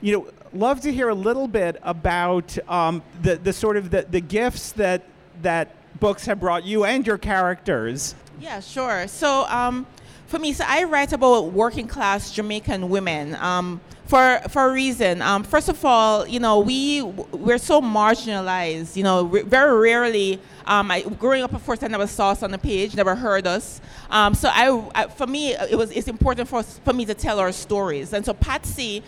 you 0.00 0.12
know, 0.12 0.28
love 0.52 0.80
to 0.82 0.92
hear 0.92 1.08
a 1.08 1.14
little 1.14 1.48
bit 1.48 1.78
about 1.82 2.56
um, 2.68 3.02
the, 3.22 3.36
the 3.36 3.52
sort 3.52 3.76
of 3.76 3.90
the, 3.90 4.06
the 4.08 4.20
gifts 4.20 4.72
that, 4.72 5.02
that 5.42 5.74
books 5.98 6.26
have 6.26 6.40
brought 6.40 6.64
you 6.64 6.84
and 6.84 7.06
your 7.06 7.18
characters. 7.18 8.14
Yeah, 8.40 8.60
sure. 8.60 9.08
So 9.08 9.46
um, 9.48 9.86
for 10.26 10.38
me, 10.38 10.52
so 10.52 10.64
I 10.66 10.84
write 10.84 11.12
about 11.12 11.52
working 11.52 11.88
class 11.88 12.32
Jamaican 12.32 12.88
women. 12.88 13.34
Um, 13.36 13.80
for 14.06 14.40
for 14.48 14.68
a 14.68 14.72
reason. 14.72 15.20
Um, 15.20 15.42
first 15.42 15.68
of 15.68 15.84
all, 15.84 16.26
you 16.26 16.40
know, 16.40 16.60
we 16.60 17.02
we're 17.02 17.58
so 17.58 17.80
marginalized. 17.80 18.96
You 18.96 19.02
know, 19.02 19.24
very 19.24 19.78
rarely. 19.78 20.40
Um, 20.66 20.90
I, 20.90 21.02
growing 21.02 21.42
up, 21.42 21.54
of 21.54 21.64
course, 21.64 21.82
I 21.82 21.86
never 21.88 22.06
saw 22.06 22.30
us 22.30 22.42
on 22.42 22.50
the 22.50 22.58
page, 22.58 22.94
never 22.96 23.14
heard 23.14 23.46
us. 23.46 23.80
Um, 24.10 24.34
so 24.34 24.48
I, 24.52 24.90
I, 24.94 25.06
for 25.06 25.26
me, 25.26 25.52
it 25.52 25.76
was 25.76 25.90
it's 25.90 26.08
important 26.08 26.48
for 26.48 26.62
for 26.62 26.92
me 26.92 27.04
to 27.06 27.14
tell 27.14 27.38
our 27.38 27.52
stories. 27.52 28.12
And 28.12 28.24
so 28.24 28.34
Patsy 28.34 29.02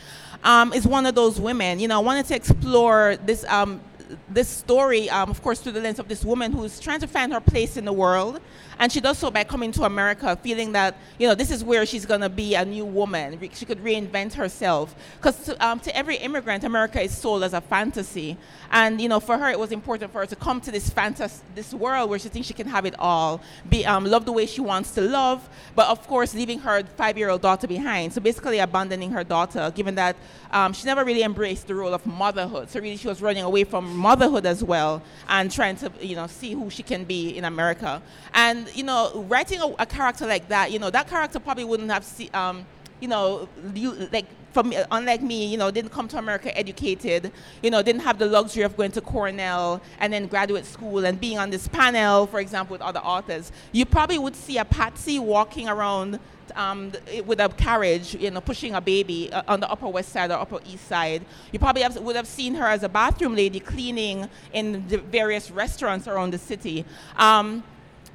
um, 0.44 0.72
is 0.72 0.86
one 0.86 1.06
of 1.06 1.14
those 1.14 1.40
women. 1.40 1.80
You 1.80 1.88
know, 1.88 1.96
I 1.96 2.02
wanted 2.02 2.26
to 2.26 2.36
explore 2.36 3.16
this 3.24 3.44
um, 3.44 3.80
this 4.28 4.48
story, 4.48 5.10
um, 5.10 5.30
of 5.30 5.42
course, 5.42 5.60
through 5.60 5.72
the 5.72 5.80
lens 5.80 5.98
of 5.98 6.08
this 6.08 6.24
woman 6.24 6.52
who's 6.52 6.80
trying 6.80 7.00
to 7.00 7.06
find 7.06 7.32
her 7.32 7.40
place 7.40 7.76
in 7.76 7.84
the 7.84 7.92
world. 7.92 8.40
And 8.80 8.92
she 8.92 9.00
does 9.00 9.18
so 9.18 9.30
by 9.30 9.42
coming 9.42 9.72
to 9.72 9.82
America, 9.82 10.38
feeling 10.40 10.72
that, 10.72 10.96
you 11.18 11.26
know, 11.26 11.34
this 11.34 11.50
is 11.50 11.64
where 11.64 11.84
she's 11.84 12.06
going 12.06 12.20
to 12.20 12.28
be 12.28 12.54
a 12.54 12.64
new 12.64 12.84
woman. 12.84 13.38
She 13.52 13.66
could 13.66 13.82
reinvent 13.82 14.34
herself. 14.34 14.94
Because 15.16 15.36
to, 15.46 15.66
um, 15.66 15.80
to 15.80 15.96
every 15.96 16.16
immigrant, 16.16 16.62
America 16.62 17.00
is 17.00 17.16
sold 17.16 17.42
as 17.42 17.54
a 17.54 17.60
fantasy. 17.60 18.36
And, 18.70 19.00
you 19.00 19.08
know, 19.08 19.18
for 19.18 19.36
her, 19.36 19.48
it 19.48 19.58
was 19.58 19.72
important 19.72 20.12
for 20.12 20.20
her 20.20 20.26
to 20.26 20.36
come 20.36 20.60
to 20.60 20.70
this 20.70 20.90
fantasy, 20.90 21.42
this 21.56 21.74
world 21.74 22.08
where 22.08 22.20
she 22.20 22.28
thinks 22.28 22.46
she 22.46 22.54
can 22.54 22.68
have 22.68 22.86
it 22.86 22.94
all, 23.00 23.40
be, 23.68 23.84
um, 23.84 24.04
love 24.04 24.26
the 24.26 24.32
way 24.32 24.46
she 24.46 24.60
wants 24.60 24.92
to 24.92 25.00
love, 25.00 25.48
but 25.74 25.88
of 25.88 26.06
course, 26.06 26.34
leaving 26.34 26.60
her 26.60 26.84
five-year-old 26.96 27.42
daughter 27.42 27.66
behind. 27.66 28.12
So 28.12 28.20
basically 28.20 28.60
abandoning 28.60 29.10
her 29.10 29.24
daughter, 29.24 29.72
given 29.74 29.96
that 29.96 30.16
um, 30.52 30.72
she 30.72 30.86
never 30.86 31.04
really 31.04 31.24
embraced 31.24 31.66
the 31.66 31.74
role 31.74 31.94
of 31.94 32.06
motherhood. 32.06 32.70
So 32.70 32.78
really 32.78 32.96
she 32.96 33.08
was 33.08 33.20
running 33.20 33.42
away 33.42 33.64
from 33.64 33.96
motherhood 33.98 34.46
as 34.46 34.64
well 34.64 35.02
and 35.28 35.50
trying 35.50 35.76
to, 35.76 35.90
you 36.00 36.16
know, 36.16 36.26
see 36.26 36.52
who 36.54 36.70
she 36.70 36.82
can 36.82 37.04
be 37.04 37.36
in 37.36 37.44
America. 37.44 38.00
And, 38.32 38.74
you 38.74 38.84
know, 38.84 39.26
writing 39.28 39.60
a, 39.60 39.74
a 39.78 39.86
character 39.86 40.26
like 40.26 40.48
that, 40.48 40.72
you 40.72 40.78
know, 40.78 40.90
that 40.90 41.08
character 41.08 41.38
probably 41.38 41.64
wouldn't 41.64 41.90
have, 41.90 42.04
see, 42.04 42.30
um, 42.32 42.64
you 43.00 43.08
know, 43.08 43.48
you, 43.74 43.92
like 44.12 44.26
from 44.52 44.72
unlike 44.90 45.22
me, 45.22 45.46
you 45.46 45.56
know, 45.56 45.70
didn't 45.70 45.90
come 45.90 46.08
to 46.08 46.18
America 46.18 46.56
educated, 46.56 47.30
you 47.62 47.70
know, 47.70 47.82
didn't 47.82 48.00
have 48.00 48.18
the 48.18 48.26
luxury 48.26 48.62
of 48.62 48.76
going 48.76 48.90
to 48.92 49.00
Cornell 49.00 49.80
and 50.00 50.12
then 50.12 50.26
graduate 50.26 50.64
school 50.64 51.04
and 51.04 51.20
being 51.20 51.38
on 51.38 51.50
this 51.50 51.68
panel, 51.68 52.26
for 52.26 52.40
example, 52.40 52.74
with 52.74 52.82
other 52.82 53.00
authors. 53.00 53.52
You 53.72 53.84
probably 53.86 54.18
would 54.18 54.34
see 54.34 54.58
a 54.58 54.64
Patsy 54.64 55.18
walking 55.18 55.68
around 55.68 56.18
um, 56.56 56.92
with 57.26 57.40
a 57.40 57.48
carriage, 57.50 58.14
you 58.14 58.30
know, 58.30 58.40
pushing 58.40 58.74
a 58.74 58.80
baby 58.80 59.32
uh, 59.32 59.42
on 59.48 59.60
the 59.60 59.70
Upper 59.70 59.88
West 59.88 60.10
Side 60.10 60.30
or 60.30 60.38
Upper 60.38 60.60
East 60.66 60.88
Side. 60.88 61.24
You 61.52 61.58
probably 61.58 61.82
have, 61.82 61.96
would 61.96 62.16
have 62.16 62.26
seen 62.26 62.54
her 62.54 62.66
as 62.66 62.82
a 62.82 62.88
bathroom 62.88 63.36
lady 63.36 63.60
cleaning 63.60 64.28
in 64.52 64.88
the 64.88 64.98
various 64.98 65.50
restaurants 65.50 66.08
around 66.08 66.32
the 66.32 66.38
city. 66.38 66.84
Um, 67.16 67.62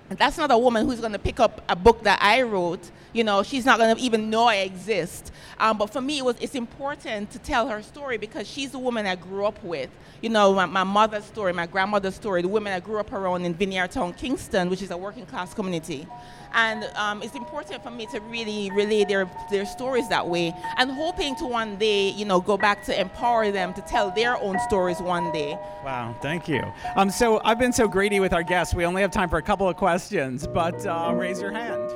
that's 0.09 0.37
not 0.37 0.51
a 0.51 0.57
woman 0.57 0.85
who's 0.85 0.99
going 0.99 1.13
to 1.13 1.19
pick 1.19 1.39
up 1.39 1.61
a 1.69 1.75
book 1.75 2.03
that 2.03 2.19
I 2.21 2.41
wrote. 2.41 2.91
You 3.13 3.23
know, 3.23 3.43
she's 3.43 3.65
not 3.65 3.77
going 3.79 3.95
to 3.95 4.01
even 4.01 4.29
know 4.29 4.45
I 4.45 4.57
exist. 4.57 5.31
Um, 5.59 5.77
but 5.77 5.87
for 5.87 6.01
me, 6.01 6.17
it 6.19 6.25
was, 6.25 6.35
it's 6.41 6.55
important 6.55 7.31
to 7.31 7.39
tell 7.39 7.67
her 7.67 7.81
story 7.81 8.17
because 8.17 8.47
she's 8.47 8.71
the 8.71 8.79
woman 8.79 9.05
I 9.05 9.15
grew 9.15 9.45
up 9.45 9.63
with. 9.63 9.89
You 10.21 10.29
know, 10.29 10.53
my, 10.53 10.65
my 10.65 10.83
mother's 10.83 11.25
story, 11.25 11.53
my 11.53 11.67
grandmother's 11.67 12.15
story, 12.15 12.41
the 12.41 12.47
women 12.47 12.73
I 12.73 12.79
grew 12.79 12.99
up 12.99 13.11
around 13.11 13.45
in 13.45 13.53
Vineyard 13.53 13.91
Town, 13.91 14.13
Kingston, 14.13 14.69
which 14.69 14.81
is 14.81 14.89
a 14.89 14.97
working 14.97 15.25
class 15.25 15.53
community. 15.53 16.07
And 16.53 16.83
um, 16.95 17.23
it's 17.23 17.35
important 17.35 17.83
for 17.83 17.89
me 17.89 18.05
to 18.07 18.19
really 18.21 18.69
relay 18.71 19.03
their, 19.05 19.29
their 19.49 19.65
stories 19.65 20.07
that 20.09 20.27
way 20.27 20.53
and 20.77 20.91
hoping 20.91 21.35
to 21.37 21.45
one 21.45 21.77
day, 21.77 22.09
you 22.09 22.25
know, 22.25 22.39
go 22.39 22.57
back 22.57 22.83
to 22.85 22.99
empower 22.99 23.51
them 23.51 23.73
to 23.73 23.81
tell 23.81 24.11
their 24.11 24.37
own 24.37 24.59
stories 24.59 24.99
one 24.99 25.31
day. 25.31 25.57
Wow, 25.83 26.15
thank 26.21 26.47
you. 26.47 26.63
Um, 26.95 27.09
so 27.09 27.41
I've 27.43 27.59
been 27.59 27.73
so 27.73 27.87
greedy 27.87 28.19
with 28.19 28.33
our 28.33 28.43
guests. 28.43 28.73
We 28.73 28.85
only 28.85 29.01
have 29.01 29.11
time 29.11 29.29
for 29.29 29.37
a 29.37 29.41
couple 29.41 29.67
of 29.67 29.75
questions, 29.75 30.47
but 30.47 30.85
uh, 30.85 31.11
raise 31.15 31.41
your 31.41 31.51
hand. 31.51 31.89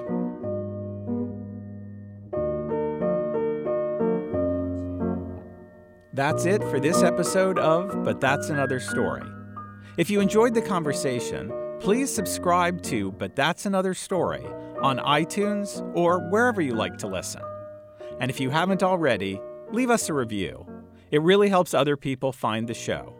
That's 6.17 6.45
it 6.45 6.63
for 6.63 6.79
this 6.79 7.03
episode 7.03 7.59
of 7.59 8.03
But 8.03 8.19
That's 8.19 8.49
Another 8.49 8.79
Story. 8.79 9.21
If 9.97 10.09
you 10.09 10.19
enjoyed 10.19 10.55
the 10.55 10.63
conversation, 10.63 11.53
please 11.79 12.11
subscribe 12.11 12.81
to 12.85 13.11
But 13.11 13.35
That's 13.35 13.67
Another 13.67 13.93
Story 13.93 14.43
on 14.81 14.97
iTunes 14.97 15.87
or 15.95 16.27
wherever 16.31 16.59
you 16.59 16.73
like 16.73 16.97
to 16.97 17.07
listen. 17.07 17.43
And 18.19 18.31
if 18.31 18.39
you 18.39 18.49
haven't 18.49 18.81
already, 18.81 19.39
leave 19.71 19.91
us 19.91 20.09
a 20.09 20.13
review. 20.15 20.65
It 21.11 21.21
really 21.21 21.49
helps 21.49 21.75
other 21.75 21.95
people 21.95 22.31
find 22.31 22.67
the 22.67 22.73
show. 22.73 23.13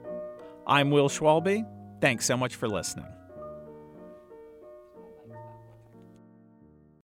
I'm 0.66 0.90
Will 0.90 1.08
Schwalbe. 1.08 1.68
Thanks 2.02 2.26
so 2.26 2.36
much 2.36 2.56
for 2.56 2.68
listening. 2.68 3.17